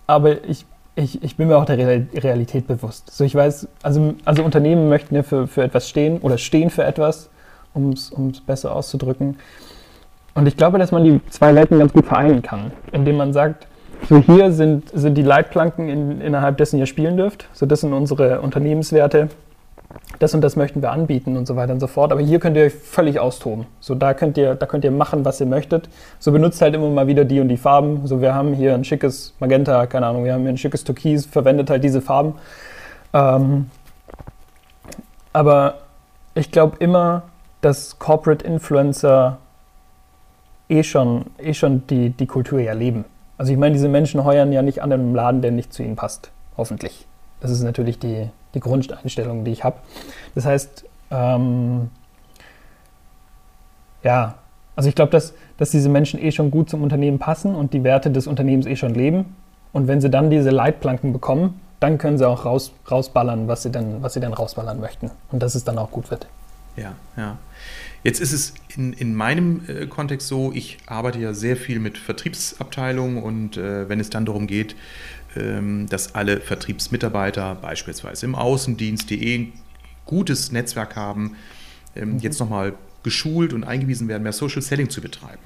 aber 0.07 0.45
ich 0.45 0.65
ich, 0.99 1.23
ich 1.23 1.37
bin 1.37 1.49
mir 1.49 1.57
auch 1.57 1.65
der 1.65 1.79
Realität 1.79 2.67
bewusst. 2.67 3.11
So, 3.15 3.23
ich 3.23 3.35
weiß, 3.35 3.69
also, 3.83 4.15
also 4.25 4.43
Unternehmen 4.43 4.89
möchten 4.89 5.15
ja 5.15 5.23
für, 5.23 5.47
für 5.47 5.63
etwas 5.63 5.89
stehen 5.89 6.19
oder 6.19 6.39
stehen 6.39 6.71
für 6.71 6.85
etwas, 6.85 7.31
um 7.73 7.91
es 7.91 8.13
besser 8.45 8.75
auszudrücken. 8.75 9.37
Und 10.35 10.47
ich 10.47 10.57
glaube, 10.57 10.79
dass 10.79 10.91
man 10.91 11.05
die 11.05 11.21
zwei 11.31 11.55
Welten 11.55 11.79
ganz 11.79 11.93
gut 11.93 12.07
vereinen 12.07 12.43
kann, 12.43 12.73
indem 12.91 13.17
man 13.17 13.33
sagt, 13.33 13.67
so 14.09 14.19
hier 14.19 14.53
sind, 14.53 14.91
sind 14.93 15.15
die 15.15 15.23
Leitplanken, 15.23 15.89
in, 15.89 16.21
innerhalb 16.21 16.57
dessen 16.57 16.79
ihr 16.79 16.87
spielen 16.87 17.17
dürft. 17.17 17.49
So, 17.53 17.67
das 17.67 17.81
sind 17.83 17.93
unsere 17.93 18.41
Unternehmenswerte 18.41 19.29
das 20.19 20.35
und 20.35 20.43
das 20.43 20.57
möchten 20.57 20.83
wir 20.83 20.91
anbieten 20.91 21.37
und 21.37 21.47
so 21.47 21.57
weiter 21.57 21.73
und 21.73 21.81
so 21.81 21.87
fort. 21.87 22.13
Aber 22.13 22.21
hier 22.21 22.41
könnt 22.41 22.57
ihr 22.57 22.65
euch 22.65 22.75
völlig 22.75 23.21
austoben. 23.21 23.67
So, 23.81 23.95
da 23.95 24.15
könnt 24.15 24.37
ihr, 24.37 24.55
da 24.55 24.67
könnt 24.67 24.85
ihr 24.85 24.91
machen, 24.91 25.25
was 25.25 25.41
ihr 25.41 25.47
möchtet. 25.47 25.89
So 26.19 26.33
benutzt 26.33 26.61
halt 26.61 26.75
immer 26.75 26.89
mal 26.91 27.07
wieder 27.07 27.25
die 27.25 27.41
und 27.41 27.49
die 27.49 27.57
Farben. 27.57 28.07
So, 28.07 28.21
wir 28.21 28.35
haben 28.35 28.53
hier 28.53 28.75
ein 28.75 28.85
schickes 28.85 29.35
Magenta, 29.39 29.87
keine 29.87 30.07
Ahnung, 30.07 30.25
wir 30.25 30.35
haben 30.35 30.43
hier 30.43 30.51
ein 30.51 30.59
schickes 30.59 30.85
Türkis, 30.85 31.25
verwendet 31.27 31.71
halt 31.71 31.85
diese 31.85 32.01
Farben. 32.01 32.35
Ähm, 33.15 33.71
aber 35.33 35.79
ich 36.35 36.51
glaube 36.51 36.77
immer, 36.81 37.23
dass 37.61 37.99
Corporate 37.99 38.45
Influencer 38.45 39.39
eh 40.69 40.83
schon, 40.83 41.27
eh 41.39 41.55
schon 41.55 41.87
die, 41.87 42.11
die 42.11 42.27
Kultur 42.27 42.61
ja 42.61 42.73
leben. 42.73 43.05
Also 43.39 43.53
ich 43.53 43.59
meine, 43.59 43.73
diese 43.73 43.89
Menschen 43.89 44.25
heuern 44.25 44.53
ja 44.53 44.63
nicht 44.63 44.83
an 44.83 44.93
einem 44.93 45.15
Laden, 45.15 45.43
der 45.43 45.53
nicht 45.53 45.73
zu 45.73 45.83
ihnen 45.83 45.97
passt. 45.97 46.31
Hoffentlich. 46.57 47.07
Das 47.41 47.53
ist 47.53 47.63
natürlich 47.63 47.99
die, 47.99 48.31
die 48.55 48.61
Grundeinstellung, 48.61 49.45
die 49.45 49.53
ich 49.53 49.65
habe. 49.65 49.79
Das 50.35 50.45
heißt, 50.45 50.85
ähm, 51.11 51.91
ja, 54.03 54.35
also 54.77 54.89
ich 54.89 54.95
glaube, 54.95 55.11
dass, 55.11 55.35
dass 55.57 55.71
diese 55.71 55.89
Menschen 55.89 56.21
eh 56.21 56.31
schon 56.31 56.51
gut 56.51 56.71
zum 56.71 56.83
Unternehmen 56.83 57.19
passen 57.19 57.55
und 57.55 57.73
die 57.73 57.83
Werte 57.85 58.11
des 58.11 58.27
Unternehmens 58.27 58.67
eh 58.67 58.77
schon 58.77 58.95
leben. 58.95 59.37
Und 59.73 59.89
wenn 59.89 60.01
sie 60.01 60.09
dann 60.09 60.31
diese 60.31 60.51
Leitplanken 60.51 61.13
bekommen, 61.13 61.61
dann 61.81 61.99
können 61.99 62.19
sie 62.19 62.27
auch 62.27 62.45
raus, 62.45 62.73
rausballern, 62.91 63.49
was 63.49 63.63
sie, 63.63 63.71
denn, 63.71 64.03
was 64.03 64.15
sie 64.15 64.21
denn 64.21 64.33
rausballern 64.33 64.81
möchten. 64.81 65.11
Und 65.31 65.43
dass 65.43 65.55
es 65.55 65.65
dann 65.65 65.79
auch 65.79 65.91
gut 65.91 66.11
wird. 66.11 66.27
Ja, 66.77 66.93
ja. 67.17 67.39
Jetzt 68.05 68.21
ist 68.21 68.33
es 68.33 68.55
in, 68.77 68.93
in 68.93 69.15
meinem 69.15 69.63
äh, 69.67 69.87
Kontext 69.87 70.29
so, 70.29 70.53
ich 70.55 70.79
arbeite 70.87 71.19
ja 71.19 71.35
sehr 71.35 71.57
viel 71.57 71.81
mit 71.81 71.99
Vertriebsabteilungen 71.99 73.23
und 73.23 73.57
äh, 73.57 73.89
wenn 73.89 73.99
es 73.99 74.11
dann 74.11 74.25
darum 74.25 74.47
geht, 74.47 74.77
dass 75.89 76.15
alle 76.15 76.41
Vertriebsmitarbeiter 76.41 77.55
beispielsweise 77.55 78.27
im 78.27 78.35
Außendienst, 78.35 79.11
die 79.11 79.23
eh 79.25 79.35
ein 79.37 79.53
gutes 80.07 80.51
Netzwerk 80.51 80.97
haben, 80.97 81.37
ähm, 81.95 82.15
mhm. 82.15 82.19
jetzt 82.19 82.41
nochmal 82.41 82.75
geschult 83.03 83.53
und 83.53 83.65
eingewiesen 83.65 84.09
werden, 84.09 84.23
mehr 84.25 84.33
Social 84.33 84.63
Selling 84.63 84.91
zu 84.91 85.01
betreiben. 85.01 85.43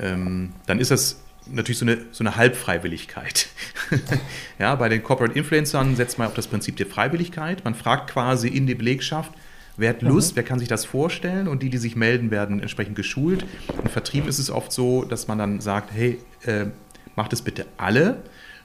Ähm, 0.00 0.52
dann 0.66 0.80
ist 0.80 0.90
das 0.90 1.20
natürlich 1.50 1.78
so 1.78 1.84
eine, 1.84 1.98
so 2.10 2.24
eine 2.24 2.36
Halbfreiwilligkeit. 2.36 3.48
ja, 4.58 4.74
bei 4.74 4.88
den 4.88 5.02
Corporate 5.02 5.38
Influencern 5.38 5.96
setzt 5.96 6.18
man 6.18 6.28
auf 6.28 6.34
das 6.34 6.46
Prinzip 6.46 6.76
der 6.76 6.86
Freiwilligkeit. 6.86 7.64
Man 7.64 7.74
fragt 7.74 8.10
quasi 8.10 8.48
in 8.48 8.66
die 8.66 8.74
Belegschaft, 8.74 9.32
wer 9.76 9.90
hat 9.90 10.02
Lust, 10.02 10.32
mhm. 10.32 10.36
wer 10.36 10.42
kann 10.44 10.58
sich 10.58 10.68
das 10.68 10.84
vorstellen 10.84 11.48
und 11.48 11.62
die, 11.62 11.70
die 11.70 11.78
sich 11.78 11.96
melden, 11.96 12.30
werden 12.30 12.60
entsprechend 12.60 12.96
geschult. 12.96 13.44
Im 13.82 13.90
Vertrieb 13.90 14.26
ist 14.26 14.38
es 14.38 14.50
oft 14.50 14.72
so, 14.72 15.04
dass 15.04 15.28
man 15.28 15.38
dann 15.38 15.60
sagt, 15.60 15.92
hey, 15.92 16.18
äh, 16.44 16.66
macht 17.16 17.32
es 17.32 17.42
bitte 17.42 17.66
alle 17.76 18.22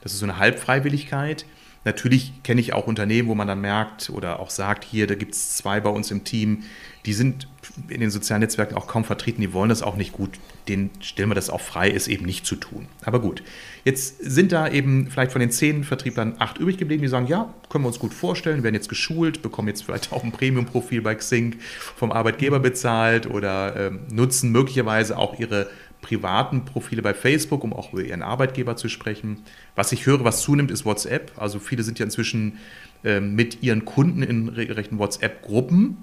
das 0.08 0.13
ist 0.13 0.20
so 0.22 0.26
eine 0.26 0.38
Halbfreiwilligkeit. 0.38 1.46
Natürlich 1.84 2.32
kenne 2.43 2.62
ich 2.62 2.72
auch 2.72 2.88
Unternehmen, 2.88 3.28
wo 3.28 3.36
man 3.36 3.46
dann 3.46 3.60
merkt 3.60 4.10
oder 4.10 4.39
auch 4.39 4.50
sagt, 4.50 4.86
hier, 4.86 5.06
da 5.06 5.15
gibt 5.15 5.34
es 5.34 5.58
zwei 5.58 5.82
bei 5.82 5.89
uns 5.89 6.12
im 6.12 6.24
Team, 6.24 6.63
die 7.06 7.12
sind 7.12 7.50
in 7.89 8.00
den 8.00 8.10
sozialen 8.10 8.39
Netzwerken 8.39 8.76
auch 8.76 8.88
kaum 8.88 9.04
vertreten, 9.04 9.41
die 9.41 9.52
wollen 9.52 9.67
das 9.67 9.82
auch 9.82 9.98
nicht 9.98 10.13
gut. 10.13 10.39
Denen 10.70 10.91
stellen 11.02 11.30
wir 11.30 11.36
das 11.36 11.50
auch 11.50 11.60
frei, 11.60 11.91
es 11.91 12.08
eben 12.08 12.26
nicht 12.26 12.46
zu 12.46 12.56
tun. 12.56 12.88
Aber 13.04 13.20
gut, 13.20 13.43
jetzt 13.84 14.17
sind 14.20 14.54
da 14.54 14.70
eben 14.70 15.10
vielleicht 15.10 15.34
von 15.34 15.41
den 15.41 15.52
zehn 15.52 15.84
Vertrieblern 15.84 16.36
acht 16.39 16.58
übrig 16.58 16.78
geblieben, 16.78 17.02
die 17.02 17.10
sagen, 17.10 17.28
ja, 17.28 17.54
können 17.70 17.84
wir 17.84 17.89
uns 17.89 18.00
gut 18.00 18.13
vorstellen, 18.13 18.63
werden 18.63 18.76
jetzt 18.76 18.89
geschult, 18.89 19.41
bekommen 19.41 19.67
jetzt 19.67 19.84
vielleicht 19.84 20.13
auch 20.13 20.24
ein 20.24 20.32
Premium-Profil 20.32 21.02
bei 21.02 21.15
Xing 21.15 21.58
vom 21.96 22.13
Arbeitgeber 22.13 22.60
bezahlt 22.60 23.30
oder 23.30 23.76
äh, 23.76 23.91
nutzen 24.10 24.54
möglicherweise 24.54 25.17
auch 25.17 25.38
ihre 25.38 25.70
privaten 26.08 26.63
Profile 26.63 27.02
bei 27.02 27.13
Facebook, 27.13 27.65
um 27.65 27.74
auch 27.74 27.91
über 27.91 28.02
ihren 28.02 28.22
Arbeitgeber 28.22 28.78
zu 28.78 28.88
sprechen. 28.88 29.43
Was 29.76 29.91
ich 29.91 30.06
höre, 30.06 30.24
was 30.24 30.41
zunimmt, 30.41 30.72
ist 30.72 30.86
WhatsApp. 30.86 31.34
Also 31.36 31.60
viele 31.60 31.84
sind 31.84 32.00
ja 32.00 32.06
inzwischen 32.06 32.60
äh, 33.04 33.20
mit 33.20 33.62
ihren 33.62 33.84
Kunden 33.84 34.24
in 34.24 34.48
regelrechten 34.48 35.00
WhatsApp-Gruppen 35.00 35.98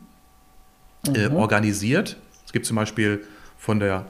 äh, 1.15 1.31
mhm. 1.31 1.37
organisiert. 1.37 2.19
Es 2.45 2.53
gibt 2.53 2.67
zum 2.67 2.77
Beispiel 2.77 3.25
von 3.57 3.81
der 3.81 4.05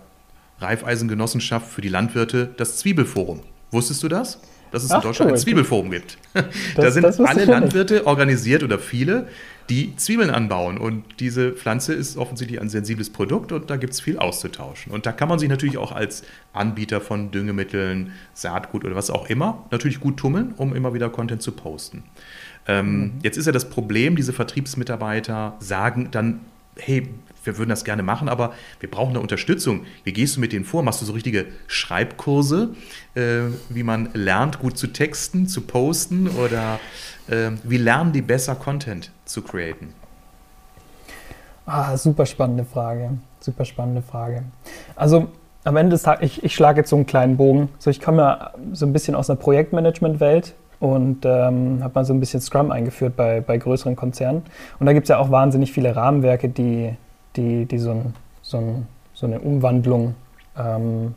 Raiffeisengenossenschaft 0.59 1.71
für 1.71 1.81
die 1.81 1.89
Landwirte 1.89 2.53
das 2.57 2.79
Zwiebelforum. 2.79 3.45
Wusstest 3.71 4.03
du 4.03 4.09
das? 4.09 4.41
dass 4.75 4.83
es 4.83 4.91
Ach, 4.91 4.97
in 4.97 5.03
Deutschland 5.03 5.31
cool. 5.31 5.37
ein 5.37 5.41
Zwiebelforum 5.41 5.91
gibt. 5.91 6.19
Das, 6.75 6.97
da 6.97 7.13
sind 7.13 7.27
alle 7.27 7.45
Landwirte 7.45 8.09
organisiert 8.09 8.65
oder 8.65 8.81
viele, 8.81 9.29
die 9.69 9.97
Zwiebeln 9.97 10.31
anbauen. 10.31 10.79
Und 10.79 11.05
diese 11.21 11.53
Pflanze 11.53 11.95
ist 11.95 12.17
offensichtlich 12.17 12.61
ein 12.61 12.69
sensibles 12.69 13.11
Produkt 13.11 13.53
und 13.53 13.71
da 13.71 13.77
gibt 13.77 13.93
es 13.93 14.01
viel 14.01 14.19
auszutauschen. 14.19 14.93
Und 14.93 15.07
da 15.07 15.13
kann 15.13 15.29
man 15.29 15.39
sich 15.39 15.49
natürlich 15.49 15.79
auch 15.79 15.93
als 15.93 16.25
Anbieter 16.53 17.01
von 17.01 17.31
Düngemitteln, 17.31 18.13
Saatgut 18.35 18.85
oder 18.85 18.95
was 18.95 19.11
auch 19.11 19.29
immer 19.29 19.65
natürlich 19.71 20.01
gut 20.01 20.17
tummeln, 20.17 20.55
um 20.57 20.75
immer 20.75 20.95
wieder 20.95 21.09
Content 21.11 21.43
zu 21.43 21.53
posten. 21.53 22.05
Ähm, 22.67 22.99
mhm. 22.99 23.13
Jetzt 23.23 23.37
ist 23.37 23.47
ja 23.47 23.53
das 23.53 23.69
Problem, 23.69 24.17
diese 24.17 24.33
Vertriebsmitarbeiter 24.33 25.57
sagen 25.61 26.09
dann, 26.11 26.41
hey, 26.77 27.09
wir 27.45 27.59
würden 27.59 27.71
das 27.71 27.85
gerne 27.85 28.03
machen, 28.03 28.29
aber 28.29 28.53
wir 28.81 28.91
brauchen 28.91 29.11
eine 29.11 29.21
Unterstützung. 29.21 29.87
Wie 30.05 30.13
gehst 30.13 30.37
du 30.37 30.41
mit 30.41 30.53
denen 30.53 30.65
vor? 30.65 30.83
Machst 30.83 31.01
du 31.01 31.07
so 31.07 31.13
richtige 31.13 31.47
Schreibkurse, 31.67 32.75
äh, 33.15 33.43
wie 33.69 33.83
man 33.83 34.11
lernt, 34.15 34.59
gut 34.59 34.79
zu 34.79 34.89
texten, 34.89 35.47
zu 35.47 35.63
posten 35.63 36.29
oder 36.29 36.81
äh, 37.29 37.51
wie 37.63 37.79
lernen 37.79 38.13
die 38.13 38.23
besser 38.23 38.55
Content 38.55 39.11
zu 39.25 39.43
createn? 39.43 39.95
Ah, 41.67 41.97
super 41.97 42.27
spannende 42.27 42.65
Frage. 42.65 43.11
Super 43.41 43.65
spannende 43.65 44.03
Frage. 44.03 44.45
Also 44.97 45.29
am 45.65 45.77
Ende 45.77 45.93
des 45.93 46.03
Tages, 46.03 46.25
ich, 46.25 46.45
ich 46.45 46.55
schlage 46.55 46.81
jetzt 46.81 46.91
so 46.91 46.97
einen 46.97 47.07
kleinen 47.07 47.37
Bogen. 47.37 47.71
So, 47.79 47.91
ich 47.91 48.01
komme 48.01 48.23
ja 48.23 48.51
so 48.73 48.85
ein 48.87 48.93
bisschen 48.93 49.15
aus 49.15 49.31
einer 49.31 49.39
Projektmanagement-Welt 49.39 50.55
und 50.81 51.25
ähm, 51.25 51.83
habe 51.83 51.95
mal 51.95 52.05
so 52.05 52.13
ein 52.13 52.21
bisschen 52.21 52.41
Scrum 52.41 52.71
eingeführt 52.71 53.17
bei, 53.17 53.41
bei 53.41 53.57
größeren 53.57 53.97
Konzernen. 53.97 54.43
Und 54.79 54.87
da 54.87 54.93
gibt 54.93 55.05
es 55.05 55.09
ja 55.09 55.19
auch 55.19 55.31
wahnsinnig 55.31 55.73
viele 55.73 55.97
Rahmenwerke, 55.97 56.51
die, 56.51 56.95
die, 57.37 57.67
die 57.67 57.79
so, 57.79 57.91
ein, 57.91 58.15
so, 58.43 58.59
ein, 58.59 58.87
so 59.15 59.27
eine 59.27 59.41
Umwandlung 59.41 60.15
ähm, 60.57 61.15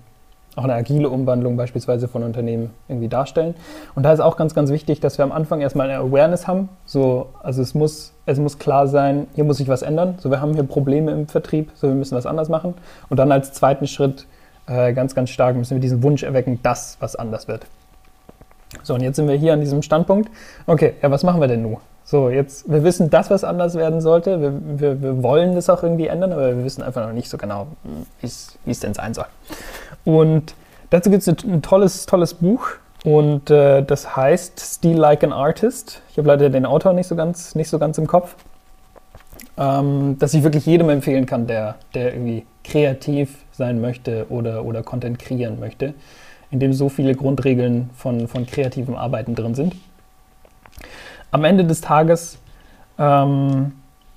auch 0.58 0.64
eine 0.64 0.74
agile 0.74 1.10
Umwandlung 1.10 1.56
beispielsweise 1.56 2.08
von 2.08 2.24
Unternehmen 2.24 2.72
irgendwie 2.88 3.08
darstellen. 3.08 3.54
Und 3.94 4.04
da 4.04 4.12
ist 4.12 4.20
auch 4.20 4.38
ganz, 4.38 4.56
ganz 4.56 4.72
wichtig, 4.72 5.00
dass 5.00 5.20
wir 5.20 5.24
am 5.24 5.32
Anfang 5.32 5.62
erstmal 5.62 5.88
eine 5.88 6.00
Awareness 6.00 6.48
haben. 6.48 6.70
So, 6.86 7.28
also 7.44 7.62
es 7.62 7.76
muss, 7.76 8.14
es 8.26 8.40
muss 8.40 8.58
klar 8.58 8.88
sein, 8.88 9.28
hier 9.36 9.44
muss 9.44 9.58
sich 9.58 9.68
was 9.68 9.84
ändern. 9.84 10.16
So, 10.18 10.32
wir 10.32 10.42
haben 10.42 10.56
hier 10.56 10.64
Probleme 10.64 11.12
im 11.12 11.28
Vertrieb, 11.28 11.72
so 11.76 11.88
wir 11.88 11.94
müssen 11.94 12.16
was 12.16 12.26
anders 12.26 12.50
machen. 12.50 12.74
Und 13.08 13.18
dann 13.18 13.32
als 13.32 13.54
zweiten 13.54 13.86
Schritt 13.86 14.26
äh, 14.66 14.94
ganz, 14.94 15.14
ganz 15.14 15.30
stark 15.30 15.56
müssen 15.56 15.76
wir 15.76 15.82
diesen 15.82 16.02
Wunsch 16.02 16.24
erwecken, 16.24 16.60
dass 16.64 16.98
was 17.00 17.16
anders 17.16 17.48
wird. 17.48 17.68
So, 18.82 18.96
und 18.96 19.02
jetzt 19.02 19.18
sind 19.18 19.28
wir 19.28 19.36
hier 19.36 19.54
an 19.54 19.62
diesem 19.62 19.84
Standpunkt. 19.84 20.32
Okay, 20.66 20.96
ja, 21.04 21.12
was 21.12 21.24
machen 21.24 21.40
wir 21.40 21.48
denn 21.48 21.62
nun? 21.62 21.78
So, 22.10 22.30
jetzt, 22.30 22.72
wir 22.72 22.86
wissen, 22.86 23.10
dass 23.10 23.30
was 23.30 23.44
anders 23.44 23.76
werden 23.76 24.00
sollte. 24.00 24.40
Wir, 24.40 24.54
wir, 24.80 25.02
wir 25.02 25.24
wollen 25.24 25.56
das 25.56 25.70
auch 25.70 25.84
irgendwie 25.84 26.08
ändern, 26.08 26.32
aber 26.32 26.56
wir 26.56 26.64
wissen 26.64 26.82
einfach 26.82 27.06
noch 27.06 27.12
nicht 27.12 27.28
so 27.28 27.38
genau, 27.38 27.68
wie 28.22 28.72
es 28.72 28.80
denn 28.80 28.94
sein 28.94 29.14
soll. 29.14 29.26
Und 30.06 30.56
dazu 30.90 31.10
gibt 31.10 31.24
es 31.24 31.28
ein, 31.28 31.36
ein, 31.52 31.62
tolles, 31.62 32.06
tolles 32.06 32.36
Buch 32.36 32.70
und 33.04 33.52
äh, 33.52 33.84
das 33.84 34.16
heißt 34.16 34.58
Steal 34.58 34.96
Like 34.96 35.26
an 35.26 35.34
Artist. 35.34 36.02
Ich 36.10 36.18
habe 36.18 36.30
leider 36.30 36.50
den 36.50 36.66
Autor 36.66 36.94
nicht 36.94 37.08
so 37.08 37.18
ganz, 37.18 37.56
nicht 37.56 37.68
so 37.70 37.78
ganz 37.78 37.98
im 37.98 38.08
Kopf. 38.08 38.38
Ähm, 39.58 40.16
dass 40.18 40.34
ich 40.34 40.44
wirklich 40.44 40.66
jedem 40.66 40.90
empfehlen 40.90 41.26
kann, 41.26 41.46
der, 41.46 41.76
der 41.94 42.14
irgendwie 42.14 42.46
kreativ 42.64 43.36
sein 43.52 43.82
möchte 43.82 44.28
oder, 44.30 44.64
oder 44.64 44.82
Content 44.82 45.20
kreieren 45.20 45.60
möchte, 45.60 45.94
in 46.52 46.62
dem 46.62 46.72
so 46.72 46.88
viele 46.88 47.16
Grundregeln 47.16 47.90
von, 47.98 48.30
von 48.30 48.46
kreativem 48.46 48.96
Arbeiten 48.96 49.36
drin 49.36 49.56
sind. 49.56 49.76
Am 51.32 51.44
Ende 51.44 51.66
des 51.66 51.82
Tages 51.82 52.38
ähm, 52.98 53.74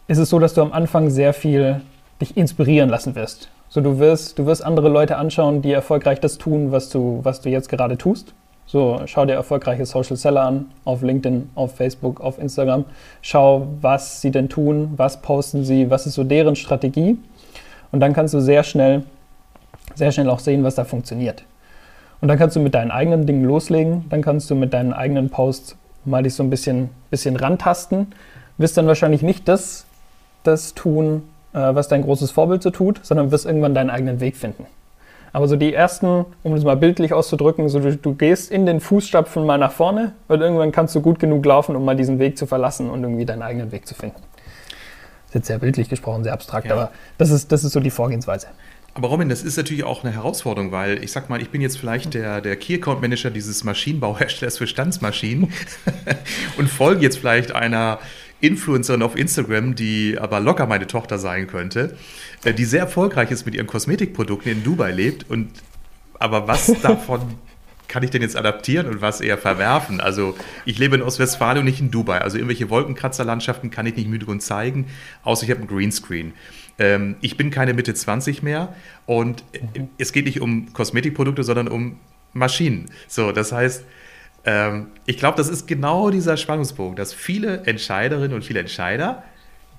ist 0.06 0.18
es 0.18 0.30
so, 0.30 0.38
dass 0.38 0.54
du 0.54 0.62
am 0.62 0.72
Anfang 0.72 1.10
sehr 1.10 1.32
viel 1.32 1.80
dich 2.20 2.36
inspirieren 2.36 2.88
lassen 2.88 3.14
wirst. 3.14 3.48
So, 3.68 3.80
du 3.80 3.98
wirst, 3.98 4.38
du 4.38 4.46
wirst 4.46 4.64
andere 4.64 4.88
Leute 4.88 5.16
anschauen, 5.16 5.62
die 5.62 5.72
erfolgreich 5.72 6.20
das 6.20 6.38
tun, 6.38 6.72
was 6.72 6.88
du, 6.88 7.20
was 7.22 7.40
du 7.40 7.48
jetzt 7.48 7.68
gerade 7.68 7.96
tust. 7.96 8.34
So, 8.66 9.00
schau 9.06 9.26
dir 9.26 9.32
erfolgreiche 9.32 9.84
Social 9.86 10.16
Seller 10.16 10.42
an, 10.42 10.70
auf 10.84 11.02
LinkedIn, 11.02 11.50
auf 11.56 11.74
Facebook, 11.74 12.20
auf 12.20 12.38
Instagram. 12.38 12.84
Schau, 13.22 13.66
was 13.80 14.20
sie 14.20 14.30
denn 14.30 14.48
tun, 14.48 14.92
was 14.96 15.20
posten 15.22 15.64
sie, 15.64 15.90
was 15.90 16.06
ist 16.06 16.14
so 16.14 16.22
deren 16.22 16.54
Strategie. 16.54 17.18
Und 17.90 17.98
dann 17.98 18.12
kannst 18.12 18.34
du 18.34 18.40
sehr 18.40 18.62
schnell, 18.62 19.02
sehr 19.96 20.12
schnell 20.12 20.30
auch 20.30 20.38
sehen, 20.38 20.62
was 20.62 20.76
da 20.76 20.84
funktioniert. 20.84 21.42
Und 22.20 22.28
dann 22.28 22.38
kannst 22.38 22.54
du 22.54 22.60
mit 22.60 22.74
deinen 22.74 22.92
eigenen 22.92 23.26
Dingen 23.26 23.44
loslegen. 23.44 24.04
Dann 24.10 24.22
kannst 24.22 24.50
du 24.50 24.54
mit 24.54 24.72
deinen 24.72 24.92
eigenen 24.92 25.30
Posts 25.30 25.76
mal 26.04 26.22
dich 26.22 26.34
so 26.34 26.42
ein 26.42 26.50
bisschen, 26.50 26.90
bisschen 27.10 27.36
rantasten. 27.36 28.08
Wirst 28.58 28.76
dann 28.76 28.86
wahrscheinlich 28.86 29.22
nicht 29.22 29.48
das, 29.48 29.86
das 30.42 30.74
tun, 30.74 31.22
äh, 31.52 31.58
was 31.58 31.88
dein 31.88 32.02
großes 32.02 32.30
Vorbild 32.30 32.62
so 32.62 32.70
tut, 32.70 33.00
sondern 33.02 33.30
wirst 33.30 33.46
irgendwann 33.46 33.74
deinen 33.74 33.90
eigenen 33.90 34.20
Weg 34.20 34.36
finden. 34.36 34.66
Aber 35.32 35.46
so 35.46 35.56
die 35.56 35.72
ersten, 35.72 36.26
um 36.42 36.54
das 36.54 36.64
mal 36.64 36.76
bildlich 36.76 37.12
auszudrücken, 37.12 37.68
so 37.68 37.78
du, 37.78 37.96
du, 37.96 38.14
gehst 38.14 38.50
in 38.50 38.66
den 38.66 38.80
Fußstapfen 38.80 39.46
mal 39.46 39.58
nach 39.58 39.70
vorne 39.72 40.12
und 40.26 40.40
irgendwann 40.40 40.72
kannst 40.72 40.94
du 40.94 41.00
gut 41.00 41.20
genug 41.20 41.44
laufen, 41.46 41.76
um 41.76 41.84
mal 41.84 41.94
diesen 41.94 42.18
Weg 42.18 42.36
zu 42.36 42.46
verlassen 42.46 42.90
und 42.90 43.02
irgendwie 43.02 43.24
deinen 43.24 43.42
eigenen 43.42 43.70
Weg 43.70 43.86
zu 43.86 43.94
finden. 43.94 44.16
Das 44.20 45.28
ist 45.28 45.34
jetzt 45.34 45.46
sehr 45.46 45.58
bildlich 45.58 45.88
gesprochen, 45.88 46.24
sehr 46.24 46.32
abstrakt, 46.32 46.66
ja. 46.66 46.72
aber 46.72 46.90
das 47.16 47.30
ist, 47.30 47.52
das 47.52 47.62
ist 47.62 47.72
so 47.72 47.80
die 47.80 47.90
Vorgehensweise. 47.90 48.48
Aber 48.94 49.08
Robin, 49.08 49.28
das 49.28 49.42
ist 49.42 49.56
natürlich 49.56 49.84
auch 49.84 50.02
eine 50.02 50.12
Herausforderung, 50.12 50.72
weil 50.72 51.02
ich 51.04 51.12
sag 51.12 51.30
mal, 51.30 51.40
ich 51.40 51.50
bin 51.50 51.60
jetzt 51.60 51.78
vielleicht 51.78 52.14
der, 52.14 52.40
der 52.40 52.56
Key 52.56 52.74
Account 52.74 53.00
Manager 53.00 53.30
dieses 53.30 53.62
Maschinenbauherstellers 53.62 54.58
für 54.58 54.66
Standsmaschinen 54.66 55.52
und 56.58 56.68
folge 56.68 57.02
jetzt 57.02 57.18
vielleicht 57.18 57.52
einer 57.52 58.00
Influencerin 58.40 59.02
auf 59.02 59.16
Instagram, 59.16 59.74
die 59.74 60.18
aber 60.18 60.40
locker 60.40 60.66
meine 60.66 60.86
Tochter 60.86 61.18
sein 61.18 61.46
könnte, 61.46 61.96
äh, 62.44 62.52
die 62.52 62.64
sehr 62.64 62.80
erfolgreich 62.80 63.30
ist 63.30 63.46
mit 63.46 63.54
ihren 63.54 63.66
Kosmetikprodukten 63.66 64.50
in 64.50 64.64
Dubai 64.64 64.90
lebt. 64.90 65.28
Und 65.28 65.50
aber 66.18 66.48
was 66.48 66.74
davon 66.82 67.20
kann 67.86 68.02
ich 68.02 68.10
denn 68.10 68.22
jetzt 68.22 68.36
adaptieren 68.36 68.86
und 68.86 69.02
was 69.02 69.20
eher 69.20 69.36
verwerfen? 69.36 70.00
Also 70.00 70.36
ich 70.64 70.78
lebe 70.78 70.96
in 70.96 71.02
Ostwestfalen 71.02 71.58
und 71.58 71.64
nicht 71.64 71.80
in 71.80 71.90
Dubai. 71.90 72.18
Also 72.18 72.38
irgendwelche 72.38 72.70
Wolkenkratzerlandschaften 72.70 73.70
kann 73.70 73.86
ich 73.86 73.96
nicht 73.96 74.08
müde 74.08 74.26
und 74.26 74.40
zeigen, 74.40 74.86
außer 75.22 75.44
ich 75.44 75.50
habe 75.50 75.60
einen 75.60 75.68
Greenscreen. 75.68 76.32
Ähm, 76.80 77.16
ich 77.20 77.36
bin 77.36 77.50
keine 77.50 77.74
Mitte 77.74 77.94
20 77.94 78.42
mehr 78.42 78.74
und 79.06 79.44
mhm. 79.52 79.88
es 79.98 80.12
geht 80.12 80.24
nicht 80.24 80.40
um 80.40 80.72
Kosmetikprodukte, 80.72 81.44
sondern 81.44 81.68
um 81.68 81.98
Maschinen. 82.32 82.86
So, 83.06 83.30
das 83.30 83.52
heißt, 83.52 83.84
ähm, 84.44 84.88
ich 85.06 85.18
glaube, 85.18 85.36
das 85.36 85.48
ist 85.48 85.68
genau 85.68 86.10
dieser 86.10 86.36
Spannungsbogen, 86.36 86.96
dass 86.96 87.12
viele 87.12 87.66
Entscheiderinnen 87.66 88.34
und 88.34 88.44
viele 88.44 88.60
Entscheider, 88.60 89.22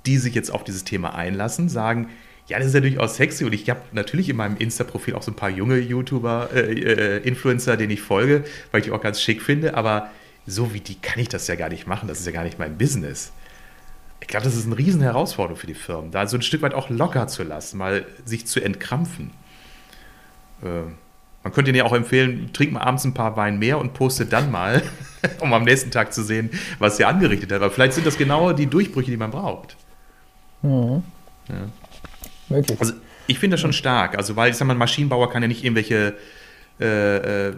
die 0.06 0.18
sich 0.18 0.36
jetzt 0.36 0.52
auf 0.52 0.64
dieses 0.64 0.84
Thema 0.84 1.16
einlassen, 1.16 1.68
sagen, 1.68 2.10
ja, 2.48 2.58
das 2.58 2.68
ist 2.68 2.74
ja 2.74 2.82
durchaus 2.82 3.16
sexy 3.16 3.46
und 3.46 3.54
ich 3.54 3.70
habe 3.70 3.82
natürlich 3.92 4.30
in 4.30 4.36
meinem 4.36 4.58
Insta-Profil 4.58 5.16
auch 5.16 5.24
so 5.24 5.32
ein 5.32 5.36
paar 5.36 5.50
junge 5.50 5.78
YouTuber, 5.78 6.50
äh, 6.54 6.74
äh, 6.74 7.18
Influencer, 7.20 7.78
denen 7.78 7.92
ich 7.92 8.02
folge, 8.02 8.44
weil 8.72 8.82
ich 8.82 8.86
die 8.86 8.92
auch 8.92 9.02
ganz 9.02 9.22
schick 9.22 9.42
finde, 9.42 9.74
aber 9.74 10.12
so 10.46 10.74
wie 10.74 10.82
die 10.82 10.96
kann 10.96 11.20
ich 11.20 11.30
das 11.30 11.48
ja 11.48 11.56
gar 11.56 11.70
nicht 11.70 11.88
machen, 11.88 12.08
das 12.08 12.20
ist 12.20 12.26
ja 12.26 12.32
gar 12.32 12.44
nicht 12.44 12.60
mein 12.60 12.78
Business. 12.78 13.32
Ich 14.22 14.28
glaube, 14.28 14.46
das 14.46 14.56
ist 14.56 14.66
eine 14.66 14.78
riesen 14.78 15.02
Herausforderung 15.02 15.58
für 15.58 15.68
die 15.68 15.74
Firmen, 15.74 16.12
da 16.12 16.26
so 16.28 16.38
ein 16.38 16.42
Stück 16.42 16.62
weit 16.62 16.74
auch 16.74 16.90
locker 16.90 17.28
zu 17.28 17.44
lassen, 17.44 17.78
mal 17.78 18.06
sich 18.24 18.48
zu 18.48 18.62
entkrampfen. 18.62 19.32
Äh, 20.64 20.84
man 21.44 21.54
könnte 21.54 21.72
Ihnen 21.72 21.80
ja 21.80 21.86
auch 21.86 21.94
empfehlen, 21.94 22.52
trink 22.54 22.72
mal 22.72 22.82
abends 22.82 23.04
ein 23.04 23.14
paar 23.14 23.36
Wein 23.36 23.58
mehr 23.58 23.80
und 23.80 23.94
poste 23.94 24.26
dann 24.28 24.52
mal, 24.52 24.84
um 25.40 25.52
am 25.54 25.64
nächsten 25.64 25.90
Tag 25.90 26.14
zu 26.14 26.24
sehen, 26.24 26.52
was 26.78 26.98
Sie 26.98 27.06
angerichtet 27.06 27.52
hat. 27.52 27.62
Aber 27.62 27.72
vielleicht 27.72 27.94
sind 27.94 28.06
das 28.06 28.18
genau 28.18 28.54
die 28.54 28.68
Durchbrüche, 28.68 29.10
die 29.10 29.18
man 29.18 29.32
braucht. 29.32 29.76
Mhm. 30.62 31.04
Ja. 31.50 31.68
Wirklich. 32.50 32.80
Also 32.80 32.94
ich 33.28 33.40
finde 33.40 33.56
das 33.56 33.62
schon 33.62 33.74
stark. 33.74 34.18
Also, 34.18 34.36
weil 34.36 34.52
ich 34.52 34.58
sag 34.58 34.68
mal, 34.68 34.74
ein 34.74 34.80
Maschinenbauer 34.80 35.32
kann 35.32 35.42
ja 35.42 35.48
nicht 35.48 35.64
irgendwelche, 35.64 36.16
äh, 36.80 37.48
äh, 37.48 37.56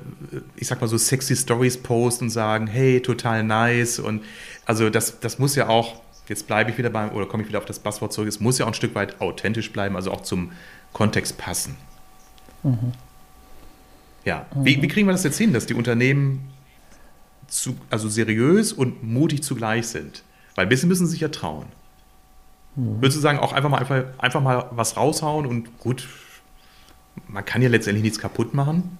ich 0.56 0.68
sag 0.68 0.80
mal 0.80 0.88
so 0.88 0.98
sexy 0.98 1.36
Stories 1.36 1.82
posten 1.82 2.26
und 2.26 2.30
sagen, 2.30 2.68
hey, 2.68 3.02
total 3.02 3.44
nice. 3.44 4.00
Und 4.00 4.24
also 4.66 4.90
das, 4.90 5.20
das 5.20 5.40
muss 5.40 5.56
ja 5.56 5.68
auch, 5.68 6.02
jetzt 6.28 6.48
bleibe 6.48 6.72
ich 6.72 6.78
wieder 6.78 6.90
beim, 6.90 7.12
oder 7.12 7.26
komme 7.26 7.44
ich 7.44 7.50
wieder 7.50 7.60
auf 7.60 7.66
das 7.66 7.80
Passwort 7.80 8.14
zurück, 8.14 8.28
es 8.28 8.40
muss 8.40 8.58
ja 8.58 8.66
auch 8.66 8.70
ein 8.70 8.74
Stück 8.74 8.96
weit 8.96 9.20
authentisch 9.22 9.72
bleiben, 9.72 9.96
also 9.96 10.12
auch 10.12 10.22
zum 10.22 10.52
Kontext 10.94 11.38
passen. 11.38 11.76
Mhm. 12.64 12.94
Ja, 14.26 14.46
mhm. 14.54 14.66
wie, 14.66 14.82
wie, 14.82 14.88
kriegen 14.88 15.08
wir 15.08 15.12
das 15.12 15.24
jetzt 15.24 15.38
hin, 15.38 15.54
dass 15.54 15.66
die 15.66 15.74
Unternehmen 15.74 16.50
zu, 17.48 17.76
also 17.90 18.08
seriös 18.08 18.72
und 18.72 19.04
mutig 19.04 19.44
zugleich 19.44 19.88
sind? 19.88 20.24
Weil 20.56 20.66
ein 20.66 20.70
bisschen 20.70 20.90
müssen 20.90 21.06
sie 21.08 21.14
sich 21.14 21.22
ja 21.22 21.30
trauen. 21.30 21.66
Mhm. 22.76 23.02
Würdest 23.02 23.18
du 23.18 23.22
sagen, 23.22 23.40
auch 23.40 23.54
einfach 23.54 23.70
mal, 23.70 23.80
einfach, 23.80 24.04
einfach 24.18 24.42
mal 24.42 24.66
was 24.72 24.96
raushauen 24.98 25.46
und 25.46 25.78
gut, 25.80 26.08
man 27.28 27.44
kann 27.44 27.62
ja 27.62 27.70
letztendlich 27.70 28.04
nichts 28.04 28.20
kaputt 28.20 28.54
machen? 28.54 28.98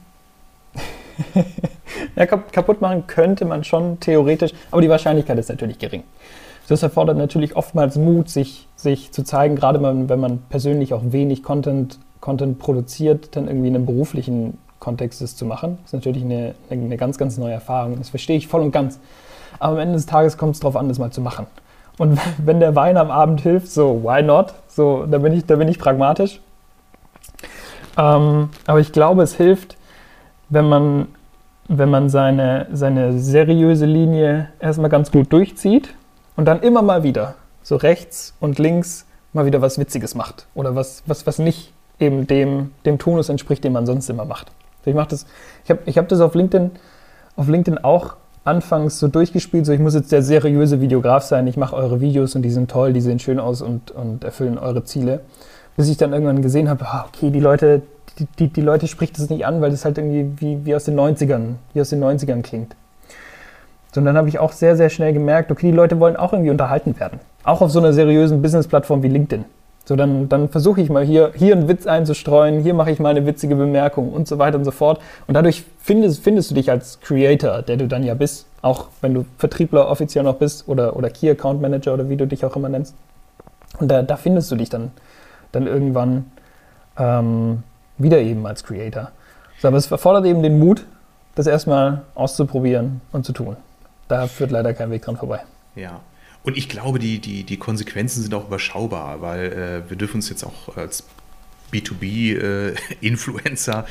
ja, 2.16 2.26
kaputt 2.26 2.82
machen 2.82 3.06
könnte 3.08 3.46
man 3.46 3.64
schon 3.64 4.00
theoretisch, 4.00 4.52
aber 4.72 4.82
die 4.82 4.90
Wahrscheinlichkeit 4.90 5.38
ist 5.38 5.50
natürlich 5.50 5.78
gering. 5.80 6.04
Das 6.68 6.82
erfordert 6.82 7.18
natürlich 7.18 7.56
oftmals 7.56 7.98
Mut, 7.98 8.30
sich, 8.30 8.68
sich 8.76 9.12
zu 9.12 9.24
zeigen, 9.24 9.56
gerade 9.56 9.82
wenn 9.82 10.20
man 10.20 10.40
persönlich 10.50 10.94
auch 10.94 11.02
wenig 11.06 11.44
Content, 11.44 12.00
Content 12.22 12.58
produziert, 12.58 13.36
dann 13.36 13.48
irgendwie 13.48 13.68
in 13.68 13.76
einem 13.76 13.86
beruflichen 13.86 14.58
Kontextes 14.80 15.36
zu 15.36 15.46
machen. 15.46 15.78
Das 15.82 15.90
ist 15.90 15.94
natürlich 15.94 16.24
eine, 16.24 16.56
eine 16.70 16.98
ganz, 16.98 17.18
ganz 17.18 17.38
neue 17.38 17.54
Erfahrung. 17.54 17.98
Das 17.98 18.10
verstehe 18.10 18.38
ich 18.38 18.48
voll 18.48 18.62
und 18.62 18.72
ganz. 18.72 19.00
Aber 19.60 19.74
am 19.74 19.80
Ende 19.80 19.96
des 19.96 20.06
Tages 20.06 20.38
kommt 20.38 20.56
es 20.56 20.62
darauf 20.62 20.78
an, 20.78 20.88
das 20.88 21.00
mal 21.00 21.12
zu 21.12 21.22
machen. 21.22 21.48
Und 21.98 22.20
wenn 22.38 22.60
der 22.60 22.76
Wein 22.76 22.98
am 22.98 23.12
Abend 23.12 23.42
hilft, 23.42 23.70
so, 23.70 24.02
why 24.04 24.22
not? 24.22 24.54
So, 24.68 25.06
da 25.06 25.18
bin 25.18 25.34
ich, 25.34 25.46
da 25.46 25.58
bin 25.58 25.68
ich 25.68 25.80
pragmatisch. 25.80 26.40
Ähm, 27.98 28.50
aber 28.66 28.80
ich 28.80 28.92
glaube, 28.94 29.22
es 29.22 29.36
hilft, 29.36 29.78
wenn 30.50 30.68
man, 30.68 31.08
wenn 31.68 31.90
man 31.90 32.10
seine, 32.10 32.68
seine 32.72 33.20
seriöse 33.20 33.86
Linie 33.86 34.50
erstmal 34.60 34.90
ganz 34.90 35.12
gut 35.12 35.32
durchzieht 35.32 35.94
und 36.36 36.46
dann 36.46 36.62
immer 36.62 36.82
mal 36.82 37.04
wieder, 37.04 37.36
so 37.62 37.76
rechts 37.76 38.34
und 38.40 38.60
links, 38.60 39.06
mal 39.34 39.46
wieder 39.46 39.62
was 39.62 39.78
Witziges 39.80 40.16
macht. 40.16 40.48
Oder 40.56 40.76
was, 40.76 41.04
was, 41.06 41.26
was 41.26 41.40
nicht 41.40 41.74
eben 42.00 42.28
dem, 42.28 42.72
dem 42.86 42.98
Tonus 42.98 43.30
entspricht, 43.30 43.64
den 43.64 43.74
man 43.74 43.86
sonst 43.86 44.10
immer 44.10 44.26
macht. 44.26 44.52
Ich 44.86 44.94
mache 44.94 45.16
ich 45.64 45.70
habe 45.70 45.80
ich 45.86 45.98
hab 45.98 46.10
das 46.10 46.20
auf 46.20 46.36
LinkedIn, 46.36 46.72
auf 47.38 47.48
LinkedIn 47.48 47.84
auch 47.84 48.18
anfangs 48.44 49.00
so 49.00 49.08
durchgespielt, 49.08 49.66
so 49.66 49.72
ich 49.72 49.80
muss 49.80 49.94
jetzt 49.94 50.12
der 50.12 50.22
seriöse 50.22 50.82
Videograf 50.82 51.24
sein, 51.24 51.48
ich 51.48 51.56
mache 51.56 51.76
eure 51.76 52.02
Videos 52.02 52.36
und 52.36 52.42
die 52.42 52.50
sind 52.50 52.70
toll, 52.70 52.92
die 52.92 53.00
sehen 53.00 53.20
schön 53.20 53.40
aus 53.40 53.62
und, 53.62 53.92
und 53.92 54.26
erfüllen 54.26 54.58
eure 54.58 54.84
Ziele. 54.84 55.22
Bis 55.78 55.90
ich 55.90 55.98
dann 55.98 56.12
irgendwann 56.12 56.42
gesehen 56.42 56.70
habe, 56.70 56.86
ah, 56.86 57.06
okay, 57.08 57.32
die 57.32 57.40
Leute, 57.40 57.82
die, 58.20 58.28
die, 58.38 58.48
die 58.50 58.62
Leute 58.62 58.88
spricht 58.88 59.18
das 59.18 59.30
nicht 59.30 59.46
an, 59.46 59.62
weil 59.62 59.72
das 59.72 59.86
halt 59.86 59.98
irgendwie 59.98 60.30
wie, 60.38 60.66
wie 60.66 60.76
aus 60.76 60.84
den 60.84 61.00
90ern, 61.00 61.56
wie 61.74 61.82
aus 61.82 61.90
den 61.90 62.04
90ern 62.04 62.42
klingt. 62.42 62.76
Und 63.98 64.06
dann 64.06 64.18
habe 64.18 64.30
ich 64.30 64.40
auch 64.40 64.52
sehr, 64.52 64.76
sehr 64.76 64.90
schnell 64.90 65.14
gemerkt, 65.14 65.52
okay, 65.52 65.72
die 65.72 65.76
Leute 65.76 66.00
wollen 66.00 66.16
auch 66.16 66.34
irgendwie 66.34 66.52
unterhalten 66.52 67.00
werden. 67.00 67.20
Auch 67.44 67.62
auf 67.62 67.72
so 67.72 67.80
einer 67.80 67.94
seriösen 67.94 68.42
Business-Plattform 68.42 69.04
wie 69.04 69.08
LinkedIn. 69.08 69.46
So, 69.86 69.98
dann, 69.98 70.30
dann 70.30 70.48
versuche 70.48 70.80
ich 70.80 70.90
mal 70.90 71.04
hier, 71.04 71.32
hier 71.36 71.54
einen 71.54 71.68
Witz 71.68 71.88
einzustreuen, 71.88 72.62
hier 72.62 72.74
mache 72.74 72.92
ich 72.92 73.00
mal 73.00 73.10
eine 73.10 73.26
witzige 73.26 73.56
Bemerkung 73.56 74.14
und 74.14 74.30
so 74.30 74.40
weiter 74.40 74.58
und 74.58 74.64
so 74.64 74.72
fort. 74.72 75.02
Und 75.28 75.34
dadurch 75.34 75.66
findest, 75.80 76.24
findest 76.24 76.52
du 76.52 76.56
dich 76.56 76.72
als 76.72 77.02
Creator, 77.02 77.62
der 77.62 77.76
du 77.76 77.88
dann 77.88 78.04
ja 78.04 78.14
bist, 78.14 78.48
auch 78.62 78.88
wenn 79.02 79.14
du 79.14 79.26
Vertriebler 79.38 79.90
offiziell 79.90 80.24
noch 80.24 80.36
bist 80.36 80.70
oder, 80.70 80.96
oder 80.96 81.10
Key 81.10 81.30
Account 81.30 81.62
Manager 81.62 81.94
oder 81.94 82.08
wie 82.08 82.16
du 82.16 82.26
dich 82.26 82.46
auch 82.46 82.56
immer 82.56 82.70
nennst. 82.70 82.96
Und 83.80 83.92
da, 83.92 84.04
da 84.04 84.16
findest 84.16 84.50
du 84.52 84.56
dich 84.56 84.70
dann, 84.70 84.92
dann 85.52 85.68
irgendwann 85.68 86.32
ähm, 86.98 87.64
wieder 87.98 88.20
eben 88.20 88.46
als 88.46 88.64
Creator. 88.64 89.12
So, 89.60 89.68
aber 89.68 89.78
es 89.78 89.92
erfordert 89.92 90.26
eben 90.26 90.44
den 90.44 90.60
Mut, 90.60 90.86
das 91.36 91.46
erstmal 91.46 92.04
auszuprobieren 92.16 93.02
und 93.12 93.26
zu 93.26 93.34
tun. 93.34 93.58
Da 94.14 94.28
führt 94.28 94.52
leider 94.52 94.76
kein 94.76 94.92
Weg 94.92 95.02
dran 95.02 95.18
vorbei. 95.18 95.40
Ja. 95.74 96.02
Und 96.44 96.56
ich 96.56 96.70
glaube, 96.70 97.00
die, 97.00 97.18
die, 97.18 97.46
die 97.46 97.58
Konsequenzen 97.58 98.22
sind 98.22 98.32
auch 98.36 98.46
überschaubar, 98.46 99.22
weil 99.22 99.52
äh, 99.52 99.90
wir 99.90 99.98
dürfen 99.98 100.18
uns 100.18 100.30
jetzt 100.30 100.44
auch 100.44 100.78
als 100.78 101.04
B2B-Influencer 101.72 103.88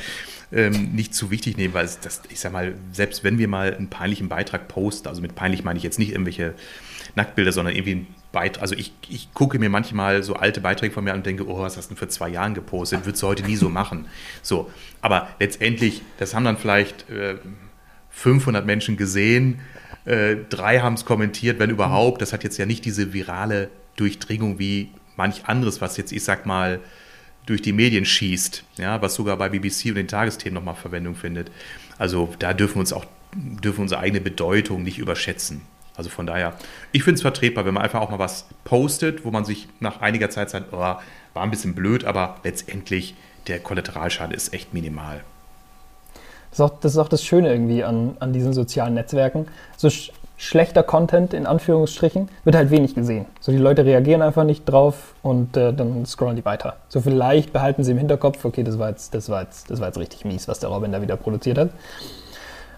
äh, 0.49 0.55
ähm, 0.67 0.93
nicht 0.93 1.13
zu 1.13 1.29
wichtig 1.29 1.57
nehmen, 1.57 1.73
weil 1.73 1.89
das, 2.01 2.21
ich 2.29 2.39
sag 2.39 2.53
mal, 2.53 2.73
selbst 2.93 3.25
wenn 3.25 3.37
wir 3.37 3.49
mal 3.49 3.73
einen 3.73 3.89
peinlichen 3.89 4.29
Beitrag 4.29 4.69
posten, 4.69 5.09
also 5.09 5.21
mit 5.21 5.35
peinlich 5.35 5.65
meine 5.65 5.75
ich 5.75 5.83
jetzt 5.83 5.99
nicht 5.99 6.11
irgendwelche 6.11 6.53
Nacktbilder, 7.15 7.51
sondern 7.51 7.75
irgendwie 7.75 7.95
ein 7.95 8.07
Beitrag, 8.31 8.61
also 8.61 8.75
ich, 8.75 8.93
ich 9.09 9.33
gucke 9.33 9.59
mir 9.59 9.69
manchmal 9.69 10.23
so 10.23 10.35
alte 10.35 10.61
Beiträge 10.61 10.93
von 10.93 11.03
mir 11.03 11.11
an 11.11 11.17
und 11.17 11.25
denke, 11.25 11.49
oh, 11.49 11.59
was 11.59 11.75
hast 11.75 11.89
du 11.89 11.95
denn 11.95 11.99
für 11.99 12.07
zwei 12.07 12.29
Jahren 12.29 12.53
gepostet? 12.53 13.05
Würdest 13.05 13.21
du 13.23 13.27
heute 13.27 13.43
nie 13.43 13.57
so 13.57 13.67
machen. 13.67 14.05
So, 14.41 14.71
aber 15.01 15.27
letztendlich, 15.41 16.01
das 16.17 16.33
haben 16.33 16.45
dann 16.45 16.55
vielleicht 16.55 17.09
äh, 17.09 17.35
500 18.13 18.65
Menschen 18.65 18.95
gesehen, 18.95 19.59
äh, 20.05 20.35
drei 20.49 20.79
haben 20.79 20.95
es 20.95 21.05
kommentiert, 21.05 21.59
wenn 21.59 21.69
überhaupt. 21.69 22.21
Das 22.21 22.33
hat 22.33 22.43
jetzt 22.43 22.57
ja 22.57 22.65
nicht 22.65 22.85
diese 22.85 23.13
virale 23.13 23.69
Durchdringung 23.95 24.59
wie 24.59 24.89
manch 25.15 25.45
anderes, 25.45 25.81
was 25.81 25.97
jetzt, 25.97 26.11
ich 26.11 26.23
sag 26.23 26.45
mal, 26.45 26.79
durch 27.45 27.61
die 27.61 27.73
Medien 27.73 28.05
schießt, 28.05 28.63
ja, 28.77 29.01
was 29.01 29.15
sogar 29.15 29.37
bei 29.37 29.49
BBC 29.49 29.87
und 29.87 29.95
den 29.95 30.07
Tagesthemen 30.07 30.55
nochmal 30.55 30.75
Verwendung 30.75 31.15
findet. 31.15 31.51
Also 31.97 32.33
da 32.39 32.53
dürfen 32.53 32.75
wir 32.75 32.81
uns 32.81 32.93
auch 32.93 33.05
dürfen 33.35 33.81
unsere 33.81 33.99
eigene 33.99 34.21
Bedeutung 34.21 34.83
nicht 34.83 34.99
überschätzen. 34.99 35.61
Also 35.95 36.09
von 36.09 36.25
daher, 36.25 36.57
ich 36.91 37.03
finde 37.03 37.15
es 37.15 37.21
vertretbar, 37.21 37.65
wenn 37.65 37.73
man 37.73 37.83
einfach 37.83 38.01
auch 38.01 38.09
mal 38.09 38.19
was 38.19 38.47
postet, 38.63 39.25
wo 39.25 39.31
man 39.31 39.45
sich 39.45 39.67
nach 39.79 40.01
einiger 40.01 40.29
Zeit 40.29 40.49
sagt, 40.49 40.71
oh, 40.71 40.77
war 40.77 41.01
ein 41.35 41.51
bisschen 41.51 41.75
blöd, 41.75 42.05
aber 42.05 42.39
letztendlich 42.43 43.15
der 43.47 43.59
Kollateralschaden 43.59 44.33
ist 44.33 44.53
echt 44.53 44.73
minimal. 44.73 45.23
Das 46.53 46.59
ist 46.59 46.65
auch 46.65 46.79
das, 46.81 46.91
ist 46.91 46.97
auch 46.99 47.09
das 47.09 47.23
Schöne 47.23 47.51
irgendwie 47.51 47.83
an, 47.83 48.15
an 48.19 48.31
diesen 48.31 48.53
sozialen 48.53 48.93
Netzwerken. 48.93 49.47
So 49.75 49.89
sch 49.89 50.11
schlechter 50.37 50.83
Content 50.83 51.33
in 51.33 51.47
Anführungsstrichen 51.47 52.27
wird 52.43 52.55
halt 52.55 52.69
wenig 52.69 52.93
gesehen. 52.93 53.25
So 53.39 53.51
die 53.51 53.57
Leute 53.57 53.85
reagieren 53.85 54.21
einfach 54.21 54.43
nicht 54.43 54.65
drauf 54.65 55.15
und 55.23 55.57
äh, 55.57 55.73
dann 55.73 56.05
scrollen 56.05 56.35
die 56.35 56.45
weiter. 56.45 56.75
So 56.89 57.01
vielleicht 57.01 57.53
behalten 57.53 57.83
sie 57.83 57.93
im 57.93 57.97
Hinterkopf, 57.97 58.43
okay, 58.45 58.63
das 58.63 58.77
war 58.77 58.89
jetzt, 58.89 59.15
das 59.15 59.29
war 59.29 59.41
jetzt, 59.41 59.71
das 59.71 59.79
war 59.79 59.87
jetzt 59.87 59.97
richtig 59.97 60.25
mies, 60.25 60.47
was 60.47 60.59
der 60.59 60.69
Robin 60.69 60.91
da 60.91 61.01
wieder 61.01 61.15
produziert 61.15 61.57
hat. 61.57 61.69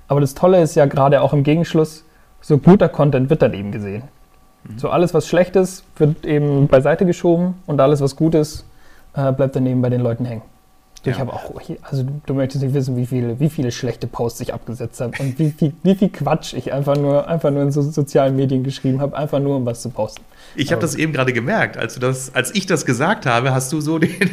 Aber 0.07 0.21
das 0.21 0.35
Tolle 0.35 0.61
ist 0.61 0.75
ja 0.75 0.85
gerade 0.85 1.21
auch 1.21 1.33
im 1.33 1.43
Gegenschluss, 1.43 2.05
so 2.39 2.57
guter 2.57 2.87
Content 2.87 3.29
wird 3.29 3.41
dann 3.41 3.53
eben 3.53 3.71
gesehen. 3.71 4.03
Mhm. 4.63 4.79
So 4.79 4.89
alles, 4.89 5.13
was 5.13 5.27
schlecht 5.27 5.55
ist, 5.55 5.83
wird 5.97 6.25
eben 6.25 6.67
beiseite 6.67 7.05
geschoben 7.05 7.55
und 7.65 7.81
alles, 7.81 7.99
was 7.99 8.15
gut 8.15 8.35
ist, 8.35 8.65
äh, 9.15 9.31
bleibt 9.31 9.55
dann 9.55 9.65
eben 9.65 9.81
bei 9.81 9.89
den 9.89 10.01
Leuten 10.01 10.23
hängen. 10.23 10.43
Ja. 11.05 11.13
Ich 11.13 11.19
habe 11.19 11.33
auch, 11.33 11.61
also 11.83 12.05
du 12.25 12.33
möchtest 12.33 12.63
nicht 12.63 12.73
wissen, 12.73 12.97
wie 12.97 13.05
viele, 13.05 13.39
wie 13.39 13.49
viele 13.49 13.71
schlechte 13.71 14.07
Posts 14.07 14.41
ich 14.41 14.53
abgesetzt 14.53 14.99
habe 15.01 15.13
und 15.19 15.37
wie 15.37 15.51
viel, 15.51 15.73
wie 15.83 15.95
viel 15.95 16.09
Quatsch 16.09 16.53
ich 16.53 16.73
einfach 16.73 16.95
nur, 16.95 17.27
einfach 17.27 17.51
nur 17.51 17.61
in 17.61 17.71
so 17.71 17.81
sozialen 17.81 18.35
Medien 18.35 18.63
geschrieben 18.63 19.01
habe, 19.01 19.15
einfach 19.15 19.39
nur 19.39 19.57
um 19.57 19.65
was 19.65 19.81
zu 19.81 19.89
posten. 19.89 20.23
Ich 20.55 20.71
habe 20.71 20.81
das 20.81 20.95
eben 20.95 21.13
gerade 21.13 21.33
gemerkt, 21.33 21.77
als, 21.77 21.95
du 21.95 21.99
das, 21.99 22.33
als 22.33 22.53
ich 22.55 22.65
das 22.65 22.85
gesagt 22.85 23.25
habe, 23.25 23.53
hast 23.53 23.71
du 23.71 23.81
so 23.81 23.99
den, 23.99 24.29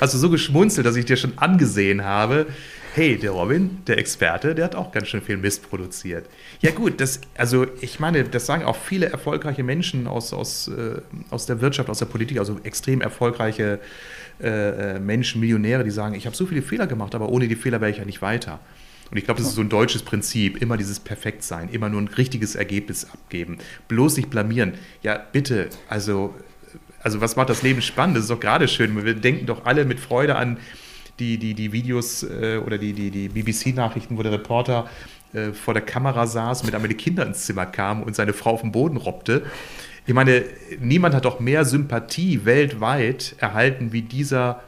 hast 0.00 0.14
du 0.14 0.18
so 0.18 0.30
geschmunzelt, 0.30 0.86
dass 0.86 0.96
ich 0.96 1.04
dir 1.04 1.16
schon 1.16 1.32
angesehen 1.36 2.04
habe, 2.04 2.46
hey, 2.94 3.18
der 3.18 3.32
Robin, 3.32 3.82
der 3.88 3.98
Experte, 3.98 4.54
der 4.54 4.66
hat 4.66 4.76
auch 4.76 4.92
ganz 4.92 5.08
schön 5.08 5.20
viel 5.20 5.36
Mist 5.36 5.68
produziert. 5.68 6.26
Ja 6.60 6.70
gut, 6.70 7.00
das, 7.00 7.20
also 7.36 7.66
ich 7.80 7.98
meine, 7.98 8.22
das 8.22 8.46
sagen 8.46 8.64
auch 8.64 8.76
viele 8.76 9.06
erfolgreiche 9.06 9.64
Menschen 9.64 10.06
aus, 10.06 10.32
aus, 10.32 10.68
äh, 10.68 11.00
aus 11.30 11.46
der 11.46 11.60
Wirtschaft, 11.60 11.90
aus 11.90 11.98
der 11.98 12.06
Politik, 12.06 12.38
also 12.38 12.60
extrem 12.62 13.00
erfolgreiche 13.00 13.74
äh, 13.74 13.78
äh 14.40 15.00
Menschen, 15.00 15.40
Millionäre, 15.40 15.84
die 15.84 15.90
sagen, 15.90 16.14
ich 16.14 16.26
habe 16.26 16.36
so 16.36 16.46
viele 16.46 16.62
Fehler 16.62 16.86
gemacht, 16.86 17.14
aber 17.14 17.28
ohne 17.28 17.48
die 17.48 17.56
Fehler 17.56 17.80
wäre 17.80 17.90
ich 17.90 17.98
ja 17.98 18.04
nicht 18.04 18.22
weiter. 18.22 18.60
Und 19.10 19.18
ich 19.18 19.24
glaube, 19.24 19.38
das 19.38 19.48
ist 19.48 19.54
so 19.54 19.60
ein 19.60 19.68
deutsches 19.68 20.02
Prinzip, 20.02 20.60
immer 20.60 20.76
dieses 20.76 20.98
Perfektsein, 20.98 21.68
immer 21.68 21.88
nur 21.88 22.00
ein 22.00 22.08
richtiges 22.08 22.54
Ergebnis 22.54 23.04
abgeben, 23.10 23.58
bloß 23.88 24.16
nicht 24.16 24.30
blamieren. 24.30 24.74
Ja, 25.02 25.18
bitte, 25.18 25.68
also, 25.88 26.34
also 27.00 27.20
was 27.20 27.36
macht 27.36 27.50
das 27.50 27.62
Leben 27.62 27.82
spannend? 27.82 28.16
Das 28.16 28.24
ist 28.24 28.30
doch 28.30 28.40
gerade 28.40 28.66
schön. 28.66 29.04
Wir 29.04 29.14
denken 29.14 29.46
doch 29.46 29.66
alle 29.66 29.84
mit 29.84 30.00
Freude 30.00 30.36
an 30.36 30.58
die, 31.18 31.38
die, 31.38 31.54
die 31.54 31.72
Videos 31.72 32.22
äh, 32.24 32.60
oder 32.64 32.78
die, 32.78 32.92
die, 32.92 33.10
die 33.10 33.28
BBC-Nachrichten, 33.28 34.18
wo 34.18 34.22
der 34.22 34.32
Reporter 34.32 34.88
äh, 35.32 35.52
vor 35.52 35.74
der 35.74 35.82
Kamera 35.82 36.26
saß, 36.26 36.64
mit 36.64 36.74
einmal 36.74 36.88
die 36.88 36.96
Kinder 36.96 37.26
ins 37.26 37.44
Zimmer 37.44 37.66
kam 37.66 38.02
und 38.02 38.16
seine 38.16 38.32
Frau 38.32 38.50
auf 38.50 38.62
den 38.62 38.72
Boden 38.72 38.96
robbte. 38.96 39.44
Ich 40.06 40.14
meine, 40.14 40.44
niemand 40.80 41.14
hat 41.14 41.24
doch 41.24 41.40
mehr 41.40 41.64
Sympathie 41.64 42.44
weltweit 42.44 43.36
erhalten 43.38 43.92
wie 43.92 44.02
dieser 44.02 44.62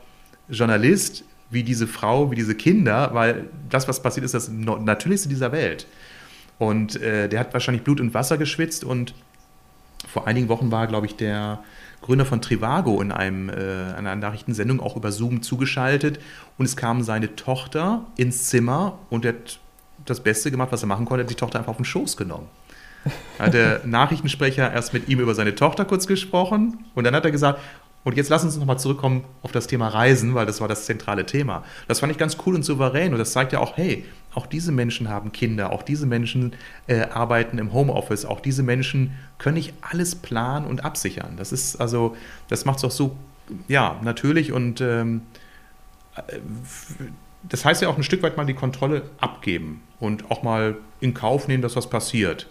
Journalist, 0.49 1.25
wie 1.51 1.62
diese 1.62 1.87
Frau, 1.87 2.31
wie 2.31 2.37
diese 2.37 2.55
Kinder, 2.55 3.11
weil 3.12 3.44
das, 3.68 3.87
was 3.87 4.03
passiert 4.03 4.25
ist, 4.25 4.35
das 4.35 4.49
Natürlichste 4.49 5.29
dieser 5.29 5.53
Welt. 5.53 5.87
Und 6.59 7.01
äh, 7.03 7.29
der 7.29 7.40
hat 7.40 7.53
wahrscheinlich 7.53 7.85
Blut 7.85 8.01
und 8.01 8.14
Wasser 8.14 8.38
geschwitzt 8.38 8.83
und 8.83 9.14
vor 10.09 10.27
einigen 10.27 10.49
Wochen 10.49 10.70
war, 10.70 10.87
glaube 10.87 11.07
ich, 11.07 11.16
der 11.16 11.62
Gründer 12.01 12.25
von 12.25 12.40
Trivago 12.40 13.03
in 13.03 13.12
einem, 13.12 13.49
äh, 13.49 13.53
einer 13.96 14.14
Nachrichtensendung 14.16 14.81
auch 14.81 14.96
über 14.96 15.12
Zoom 15.12 15.42
zugeschaltet 15.42 16.18
und 16.57 16.64
es 16.64 16.77
kam 16.77 17.03
seine 17.03 17.37
Tochter 17.37 18.07
ins 18.16 18.46
Zimmer 18.46 18.99
und 19.11 19.25
er 19.25 19.35
hat 19.35 19.59
das 20.05 20.20
Beste 20.20 20.51
gemacht, 20.51 20.68
was 20.72 20.83
er 20.83 20.88
machen 20.88 21.05
konnte, 21.05 21.25
hat 21.25 21.31
die 21.31 21.35
Tochter 21.35 21.59
einfach 21.59 21.70
auf 21.70 21.77
den 21.77 21.85
Schoß 21.85 22.16
genommen. 22.16 22.46
Hat 23.38 23.55
der 23.55 23.81
Nachrichtensprecher 23.85 24.73
erst 24.73 24.92
mit 24.92 25.09
ihm 25.09 25.21
über 25.21 25.35
seine 25.35 25.55
Tochter 25.55 25.85
kurz 25.85 26.07
gesprochen 26.07 26.85
und 26.95 27.05
dann 27.05 27.14
hat 27.14 27.25
er 27.25 27.31
gesagt, 27.31 27.61
und 28.07 28.16
jetzt 28.16 28.29
lass 28.29 28.45
uns 28.45 28.57
nochmal 28.57 28.79
zurückkommen 28.79 29.25
auf 29.42 29.51
das 29.51 29.66
Thema 29.66 29.88
Reisen, 29.88 30.37
weil 30.37 30.47
das 30.47 30.61
war 30.61 30.69
das 30.69 30.87
zentrale 30.87 31.27
Thema. 31.27 31.64
Das 31.88 31.99
fand 31.99 32.12
ich 32.12 32.19
ganz 32.19 32.37
cool 32.47 32.55
und 32.55 32.64
souverän 32.64 33.12
und 33.12 33.19
das 33.19 33.33
zeigt 33.33 33.53
ja 33.53 33.59
auch, 33.59 33.77
hey, 33.77 34.05
auch 34.33 34.47
diese 34.47 34.71
Menschen 34.71 35.09
haben 35.09 35.33
Kinder, 35.33 35.73
auch 35.73 35.83
diese 35.83 36.07
Menschen 36.07 36.55
äh, 36.87 37.01
arbeiten 37.01 37.59
im 37.59 37.73
Homeoffice, 37.73 38.25
auch 38.25 38.38
diese 38.38 38.62
Menschen 38.62 39.16
können 39.38 39.57
nicht 39.57 39.75
alles 39.81 40.14
planen 40.14 40.66
und 40.66 40.85
absichern. 40.85 41.35
Das 41.37 41.51
ist 41.51 41.81
also, 41.81 42.16
das 42.49 42.64
macht 42.64 42.79
es 42.79 42.85
auch 42.85 42.92
so, 42.92 43.16
ja, 43.66 43.99
natürlich 44.05 44.53
und 44.53 44.81
ähm, 44.81 45.23
äh, 46.14 46.38
das 47.42 47.64
heißt 47.64 47.83
ja 47.83 47.88
auch 47.88 47.97
ein 47.97 48.05
Stück 48.05 48.23
weit 48.23 48.37
mal 48.37 48.47
die 48.47 48.55
Kontrolle 48.55 49.03
abgeben 49.19 49.83
und 49.99 50.31
auch 50.31 50.45
mal 50.45 50.77
in 51.01 51.12
Kauf 51.12 51.49
nehmen, 51.49 51.62
dass 51.62 51.75
was 51.75 51.90
passiert. 51.90 52.47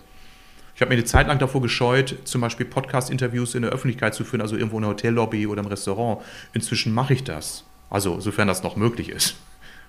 Ich 0.76 0.82
habe 0.82 0.90
mir 0.90 0.96
eine 0.96 1.06
Zeit 1.06 1.28
lang 1.28 1.40
davor 1.40 1.62
gescheut, 1.62 2.18
zum 2.26 2.42
Beispiel 2.42 2.66
Podcast-Interviews 2.66 3.56
in 3.56 3.62
der 3.62 3.72
Öffentlichkeit 3.72 4.14
zu 4.14 4.26
führen, 4.26 4.42
also 4.42 4.58
irgendwo 4.58 4.78
in 4.78 4.84
einer 4.84 4.92
Hotellobby 4.92 5.48
oder 5.48 5.62
im 5.62 5.68
Restaurant. 5.68 6.22
Inzwischen 6.54 6.94
mache 6.94 7.14
ich 7.14 7.24
das. 7.24 7.64
Also, 7.90 8.20
sofern 8.20 8.50
das 8.50 8.62
noch 8.62 8.76
möglich 8.76 9.08
ist. 9.08 9.38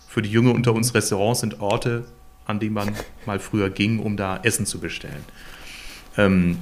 Für 0.06 0.22
die 0.22 0.30
Jünger 0.30 0.54
unter 0.54 0.72
uns 0.72 0.94
Restaurants 0.94 1.40
sind 1.40 1.60
Orte, 1.60 2.04
an 2.46 2.60
denen 2.60 2.74
man 2.74 2.94
mal 3.26 3.40
früher 3.40 3.68
ging, 3.68 3.98
um 3.98 4.16
da 4.16 4.38
Essen 4.44 4.64
zu 4.64 4.78
bestellen. 4.78 5.24
Ähm, 6.16 6.58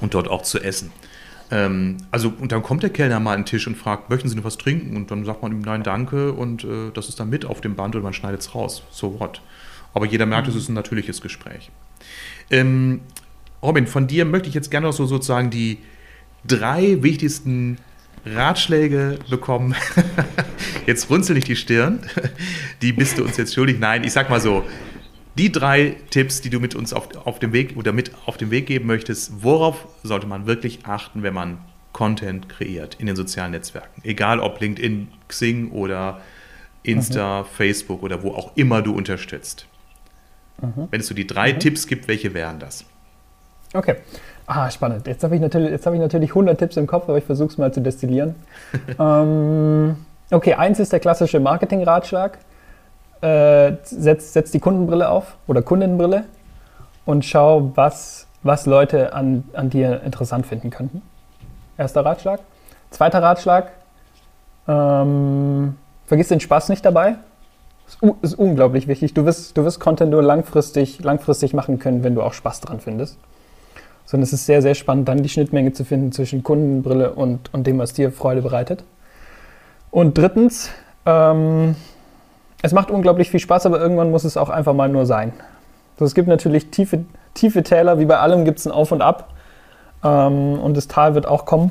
und 0.00 0.14
dort 0.14 0.28
auch 0.28 0.42
zu 0.42 0.58
essen. 0.58 0.90
Ähm, 1.50 1.98
also, 2.10 2.32
und 2.40 2.52
dann 2.52 2.62
kommt 2.62 2.82
der 2.82 2.90
Kellner 2.90 3.20
mal 3.20 3.34
an 3.34 3.40
den 3.40 3.46
Tisch 3.46 3.66
und 3.66 3.76
fragt, 3.76 4.08
möchten 4.08 4.30
Sie 4.30 4.34
noch 4.34 4.44
was 4.44 4.56
trinken? 4.56 4.96
Und 4.96 5.10
dann 5.10 5.26
sagt 5.26 5.42
man 5.42 5.52
ihm, 5.52 5.60
nein, 5.60 5.82
danke. 5.82 6.32
Und 6.32 6.64
äh, 6.64 6.90
das 6.94 7.10
ist 7.10 7.20
dann 7.20 7.28
mit 7.28 7.44
auf 7.44 7.60
dem 7.60 7.74
Band 7.74 7.94
oder 7.96 8.02
man 8.02 8.14
schneidet 8.14 8.40
es 8.40 8.54
raus. 8.54 8.82
So 8.90 9.20
what? 9.20 9.42
Aber 9.92 10.06
jeder 10.06 10.24
merkt, 10.24 10.48
es 10.48 10.54
ist 10.54 10.70
ein 10.70 10.74
natürliches 10.74 11.20
Gespräch. 11.20 11.70
Ähm, 12.50 13.02
Robin, 13.62 13.86
von 13.86 14.06
dir 14.06 14.24
möchte 14.24 14.48
ich 14.48 14.54
jetzt 14.54 14.70
gerne 14.70 14.88
noch 14.88 14.92
so 14.92 15.06
sozusagen 15.06 15.50
die 15.50 15.78
drei 16.44 17.02
wichtigsten 17.02 17.78
Ratschläge 18.26 19.18
bekommen. 19.30 19.74
jetzt 20.86 21.10
runzel 21.10 21.34
nicht 21.34 21.48
die 21.48 21.56
Stirn. 21.56 22.00
Die 22.82 22.92
bist 22.92 23.18
du 23.18 23.24
uns 23.24 23.36
jetzt 23.36 23.54
schuldig. 23.54 23.78
Nein, 23.78 24.04
ich 24.04 24.12
sag 24.12 24.30
mal 24.30 24.40
so. 24.40 24.64
Die 25.38 25.50
drei 25.50 25.96
Tipps, 26.10 26.40
die 26.40 26.50
du 26.50 26.60
mit 26.60 26.74
uns 26.74 26.92
auf, 26.92 27.08
auf 27.24 27.38
dem 27.38 27.52
Weg 27.52 27.76
oder 27.76 27.92
mit 27.92 28.12
auf 28.26 28.36
den 28.36 28.50
Weg 28.50 28.66
geben 28.66 28.86
möchtest, 28.86 29.42
worauf 29.42 29.86
sollte 30.02 30.26
man 30.26 30.46
wirklich 30.46 30.80
achten, 30.84 31.22
wenn 31.22 31.32
man 31.32 31.58
Content 31.92 32.48
kreiert 32.48 32.96
in 32.96 33.06
den 33.06 33.16
sozialen 33.16 33.52
Netzwerken? 33.52 34.02
Egal 34.04 34.40
ob 34.40 34.60
LinkedIn, 34.60 35.08
Xing 35.28 35.70
oder 35.70 36.20
Insta, 36.82 37.42
mhm. 37.42 37.46
Facebook 37.46 38.02
oder 38.02 38.22
wo 38.22 38.32
auch 38.34 38.56
immer 38.56 38.82
du 38.82 38.94
unterstützt. 38.94 39.66
Mhm. 40.60 40.88
Wenn 40.90 41.00
es 41.00 41.06
so 41.06 41.14
die 41.14 41.26
drei 41.26 41.54
mhm. 41.54 41.60
Tipps 41.60 41.86
gibt, 41.86 42.08
welche 42.08 42.34
wären 42.34 42.58
das? 42.58 42.84
Okay. 43.74 43.96
Ah, 44.46 44.70
spannend. 44.70 45.06
Jetzt 45.06 45.24
habe 45.24 45.34
ich, 45.34 45.40
natürlich, 45.40 45.86
hab 45.86 45.94
ich 45.94 46.00
natürlich 46.00 46.30
100 46.30 46.58
Tipps 46.58 46.76
im 46.76 46.86
Kopf, 46.86 47.08
aber 47.08 47.18
ich 47.18 47.24
versuche 47.24 47.48
es 47.48 47.58
mal 47.58 47.72
zu 47.72 47.80
destillieren. 47.80 48.34
ähm, 48.98 49.96
okay, 50.30 50.54
eins 50.54 50.78
ist 50.80 50.92
der 50.92 51.00
klassische 51.00 51.40
Marketing-Ratschlag. 51.40 52.38
Äh, 53.20 53.74
setz, 53.84 54.32
setz 54.32 54.50
die 54.50 54.58
Kundenbrille 54.58 55.08
auf 55.08 55.36
oder 55.46 55.62
Kundenbrille 55.62 56.24
und 57.04 57.24
schau, 57.24 57.70
was, 57.76 58.26
was 58.42 58.66
Leute 58.66 59.14
an, 59.14 59.44
an 59.52 59.70
dir 59.70 60.02
interessant 60.02 60.44
finden 60.46 60.70
könnten. 60.70 61.02
Erster 61.78 62.04
Ratschlag. 62.04 62.40
Zweiter 62.90 63.22
Ratschlag, 63.22 63.70
ähm, 64.68 65.76
vergiss 66.06 66.28
den 66.28 66.40
Spaß 66.40 66.68
nicht 66.68 66.84
dabei. 66.84 67.14
Ist, 67.86 67.98
ist 68.22 68.34
unglaublich 68.34 68.86
wichtig. 68.86 69.14
Du 69.14 69.24
wirst, 69.24 69.56
du 69.56 69.64
wirst 69.64 69.80
Content 69.80 70.10
nur 70.10 70.22
langfristig, 70.22 71.02
langfristig 71.02 71.54
machen 71.54 71.78
können, 71.78 72.04
wenn 72.04 72.14
du 72.14 72.22
auch 72.22 72.34
Spaß 72.34 72.60
dran 72.60 72.80
findest 72.80 73.18
sondern 74.12 74.24
es 74.24 74.34
ist 74.34 74.44
sehr, 74.44 74.60
sehr 74.60 74.74
spannend, 74.74 75.08
dann 75.08 75.22
die 75.22 75.30
Schnittmenge 75.30 75.72
zu 75.72 75.86
finden 75.86 76.12
zwischen 76.12 76.42
Kundenbrille 76.42 77.14
und, 77.14 77.52
und 77.54 77.66
dem, 77.66 77.78
was 77.78 77.94
dir 77.94 78.12
Freude 78.12 78.42
bereitet. 78.42 78.84
Und 79.90 80.18
drittens, 80.18 80.68
ähm, 81.06 81.74
es 82.60 82.72
macht 82.72 82.90
unglaublich 82.90 83.30
viel 83.30 83.40
Spaß, 83.40 83.64
aber 83.64 83.80
irgendwann 83.80 84.10
muss 84.10 84.24
es 84.24 84.36
auch 84.36 84.50
einfach 84.50 84.74
mal 84.74 84.90
nur 84.90 85.06
sein. 85.06 85.32
So, 85.98 86.04
es 86.04 86.14
gibt 86.14 86.28
natürlich 86.28 86.70
tiefe, 86.70 87.06
tiefe 87.32 87.62
Täler, 87.62 87.98
wie 88.00 88.04
bei 88.04 88.18
allem 88.18 88.44
gibt 88.44 88.58
es 88.58 88.66
ein 88.66 88.72
Auf 88.72 88.92
und 88.92 89.00
Ab. 89.00 89.30
Ähm, 90.04 90.60
und 90.60 90.76
das 90.76 90.88
Tal 90.88 91.14
wird 91.14 91.26
auch 91.26 91.46
kommen. 91.46 91.70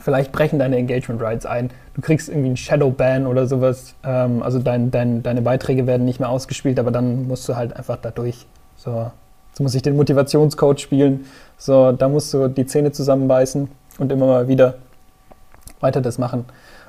Vielleicht 0.00 0.32
brechen 0.32 0.58
deine 0.58 0.76
Engagement 0.76 1.22
Rights 1.22 1.46
ein. 1.46 1.70
Du 1.94 2.02
kriegst 2.02 2.28
irgendwie 2.28 2.48
einen 2.48 2.56
Shadow 2.58 2.90
Ban 2.90 3.26
oder 3.26 3.46
sowas. 3.46 3.94
Ähm, 4.04 4.42
also 4.42 4.58
dein, 4.58 4.90
dein, 4.90 5.22
deine 5.22 5.40
Beiträge 5.40 5.86
werden 5.86 6.04
nicht 6.04 6.20
mehr 6.20 6.28
ausgespielt, 6.28 6.78
aber 6.78 6.90
dann 6.90 7.26
musst 7.26 7.48
du 7.48 7.56
halt 7.56 7.74
einfach 7.74 7.96
da 7.96 8.10
durch. 8.10 8.44
So, 8.76 9.10
jetzt 9.58 9.60
muss 9.60 9.74
ich 9.74 9.82
den 9.82 9.96
Motivationscode 9.96 10.80
spielen. 10.80 11.26
So, 11.56 11.90
da 11.90 12.08
musst 12.08 12.32
du 12.32 12.46
die 12.46 12.64
Zähne 12.64 12.92
zusammenbeißen 12.92 13.68
und 13.98 14.12
immer 14.12 14.26
mal 14.26 14.46
wieder 14.46 14.78
weiter 15.80 16.00
das 16.00 16.16
machen. 16.16 16.44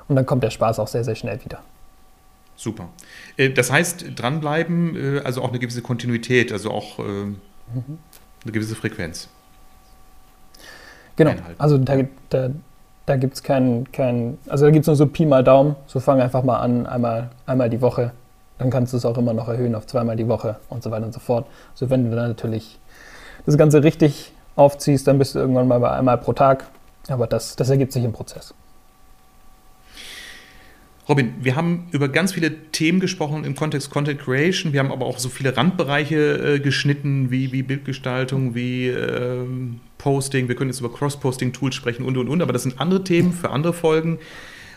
Und 0.07 0.15
dann 0.15 0.27
kommt 0.27 0.43
der 0.43 0.51
Spaß 0.51 0.77
auch 0.77 0.87
sehr, 0.87 1.03
sehr 1.03 1.15
schnell 1.15 1.43
wieder. 1.43 1.63
Super. 2.55 2.89
Äh, 3.37 3.49
das 3.49 3.71
heißt, 3.71 4.05
dranbleiben, 4.15 5.17
äh, 5.17 5.21
also 5.21 5.41
auch 5.41 5.49
eine 5.49 5.57
gewisse 5.57 5.81
Kontinuität, 5.81 6.51
also 6.51 6.69
auch 6.69 6.99
äh, 6.99 7.01
mhm. 7.01 7.37
eine 8.43 8.51
gewisse 8.51 8.75
Frequenz. 8.75 9.29
Genau. 11.15 11.31
Einhalten. 11.31 11.59
Also 11.59 11.77
da, 11.79 11.97
da, 12.29 12.49
da 13.07 13.15
gibt 13.15 13.33
es 13.33 13.41
keinen, 13.41 13.91
kein, 13.91 14.37
also 14.47 14.65
da 14.65 14.71
gibt 14.71 14.83
es 14.83 14.87
nur 14.87 14.95
so 14.95 15.07
Pi 15.07 15.25
mal 15.25 15.43
Daumen. 15.43 15.75
So 15.87 15.99
fang 15.99 16.21
einfach 16.21 16.43
mal 16.43 16.59
an, 16.59 16.85
einmal, 16.85 17.31
einmal 17.47 17.71
die 17.71 17.81
Woche. 17.81 18.11
Dann 18.59 18.69
kannst 18.69 18.93
du 18.93 18.97
es 18.97 19.05
auch 19.05 19.17
immer 19.17 19.33
noch 19.33 19.47
erhöhen 19.47 19.73
auf 19.73 19.87
zweimal 19.87 20.15
die 20.15 20.27
Woche 20.27 20.57
und 20.69 20.83
so 20.83 20.91
weiter 20.91 21.05
und 21.05 21.13
so 21.13 21.19
fort. 21.19 21.47
So 21.73 21.89
wenn 21.89 22.09
du 22.09 22.15
dann 22.15 22.27
natürlich 22.27 22.77
das 23.45 23.57
Ganze 23.57 23.83
richtig 23.83 24.31
aufziehst, 24.55 25.07
dann 25.07 25.17
bist 25.17 25.33
du 25.33 25.39
irgendwann 25.39 25.67
mal 25.67 25.79
bei 25.79 25.89
einmal 25.91 26.17
pro 26.17 26.33
Tag. 26.33 26.67
Aber 27.07 27.25
das, 27.25 27.55
das 27.55 27.69
ergibt 27.69 27.93
sich 27.93 28.03
im 28.03 28.11
Prozess. 28.11 28.53
Robin, 31.07 31.33
wir 31.41 31.55
haben 31.55 31.87
über 31.89 32.07
ganz 32.07 32.33
viele 32.33 32.69
Themen 32.71 32.99
gesprochen 32.99 33.43
im 33.43 33.55
Kontext 33.55 33.89
Content 33.89 34.19
Creation. 34.19 34.73
Wir 34.73 34.79
haben 34.79 34.91
aber 34.91 35.07
auch 35.07 35.17
so 35.17 35.29
viele 35.29 35.57
Randbereiche 35.57 36.55
äh, 36.55 36.59
geschnitten, 36.59 37.31
wie, 37.31 37.51
wie 37.51 37.63
Bildgestaltung, 37.63 38.53
wie 38.53 38.89
ähm, 38.89 39.79
Posting. 39.97 40.47
Wir 40.49 40.55
können 40.55 40.69
jetzt 40.69 40.81
über 40.81 40.93
Cross-Posting-Tools 40.93 41.73
sprechen 41.73 42.05
und, 42.05 42.15
und, 42.15 42.29
und. 42.29 42.43
Aber 42.43 42.53
das 42.53 42.61
sind 42.61 42.79
andere 42.79 43.03
Themen 43.03 43.33
für 43.33 43.49
andere 43.49 43.73
Folgen. 43.73 44.19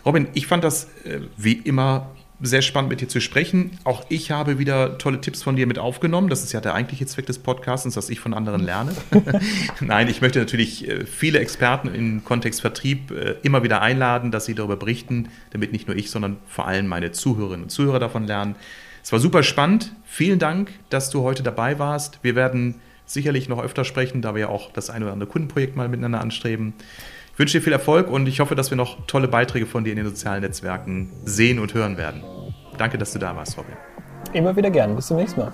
Robin, 0.06 0.28
ich 0.32 0.46
fand 0.46 0.64
das 0.64 0.84
äh, 1.04 1.20
wie 1.36 1.52
immer 1.52 2.06
sehr 2.42 2.62
spannend 2.62 2.90
mit 2.90 3.00
dir 3.00 3.08
zu 3.08 3.20
sprechen. 3.20 3.70
Auch 3.84 4.04
ich 4.08 4.30
habe 4.30 4.58
wieder 4.58 4.98
tolle 4.98 5.20
Tipps 5.20 5.42
von 5.42 5.56
dir 5.56 5.66
mit 5.66 5.78
aufgenommen. 5.78 6.28
Das 6.28 6.42
ist 6.42 6.52
ja 6.52 6.60
der 6.60 6.74
eigentliche 6.74 7.06
Zweck 7.06 7.26
des 7.26 7.38
Podcasts, 7.38 7.94
dass 7.94 8.10
ich 8.10 8.20
von 8.20 8.34
anderen 8.34 8.62
lerne. 8.64 8.94
Nein, 9.80 10.08
ich 10.08 10.20
möchte 10.20 10.40
natürlich 10.40 10.88
äh, 10.88 11.06
viele 11.06 11.38
Experten 11.38 11.88
im 11.94 12.24
Kontext 12.24 12.60
Vertrieb 12.60 13.12
äh, 13.12 13.36
immer 13.42 13.62
wieder 13.62 13.80
einladen, 13.80 14.32
dass 14.32 14.44
sie 14.44 14.54
darüber 14.54 14.76
berichten, 14.76 15.28
damit 15.50 15.72
nicht 15.72 15.86
nur 15.86 15.96
ich, 15.96 16.10
sondern 16.10 16.38
vor 16.46 16.66
allem 16.66 16.88
meine 16.88 17.12
Zuhörerinnen 17.12 17.64
und 17.64 17.70
Zuhörer 17.70 18.00
davon 18.00 18.26
lernen. 18.26 18.56
Es 19.02 19.12
war 19.12 19.20
super 19.20 19.42
spannend. 19.42 19.92
Vielen 20.04 20.38
Dank, 20.38 20.70
dass 20.90 21.10
du 21.10 21.22
heute 21.22 21.42
dabei 21.42 21.78
warst. 21.78 22.18
Wir 22.22 22.34
werden 22.34 22.76
sicherlich 23.06 23.48
noch 23.48 23.62
öfter 23.62 23.84
sprechen, 23.84 24.22
da 24.22 24.34
wir 24.34 24.42
ja 24.42 24.48
auch 24.48 24.72
das 24.72 24.90
ein 24.90 25.02
oder 25.02 25.12
andere 25.12 25.28
Kundenprojekt 25.28 25.76
mal 25.76 25.88
miteinander 25.88 26.20
anstreben. 26.20 26.74
Ich 27.32 27.38
wünsche 27.38 27.58
dir 27.58 27.64
viel 27.64 27.72
Erfolg 27.72 28.08
und 28.08 28.26
ich 28.26 28.40
hoffe, 28.40 28.54
dass 28.54 28.70
wir 28.70 28.76
noch 28.76 29.06
tolle 29.06 29.26
Beiträge 29.26 29.64
von 29.64 29.84
dir 29.84 29.90
in 29.90 29.96
den 29.96 30.06
sozialen 30.06 30.42
Netzwerken 30.42 31.10
sehen 31.24 31.58
und 31.58 31.72
hören 31.72 31.96
werden. 31.96 32.22
Danke, 32.76 32.98
dass 32.98 33.12
du 33.12 33.18
da 33.18 33.34
warst, 33.34 33.56
Robin. 33.56 33.74
Immer 34.34 34.54
wieder 34.54 34.70
gern. 34.70 34.94
Bis 34.94 35.06
zum 35.06 35.16
nächsten 35.16 35.40
Mal. 35.40 35.52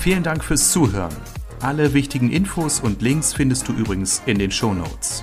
Vielen 0.00 0.24
Dank 0.24 0.42
fürs 0.42 0.72
Zuhören. 0.72 1.14
Alle 1.60 1.94
wichtigen 1.94 2.30
Infos 2.32 2.80
und 2.80 3.02
Links 3.02 3.34
findest 3.34 3.68
du 3.68 3.72
übrigens 3.72 4.22
in 4.26 4.38
den 4.38 4.50
Show 4.50 4.74
Notes. 4.74 5.22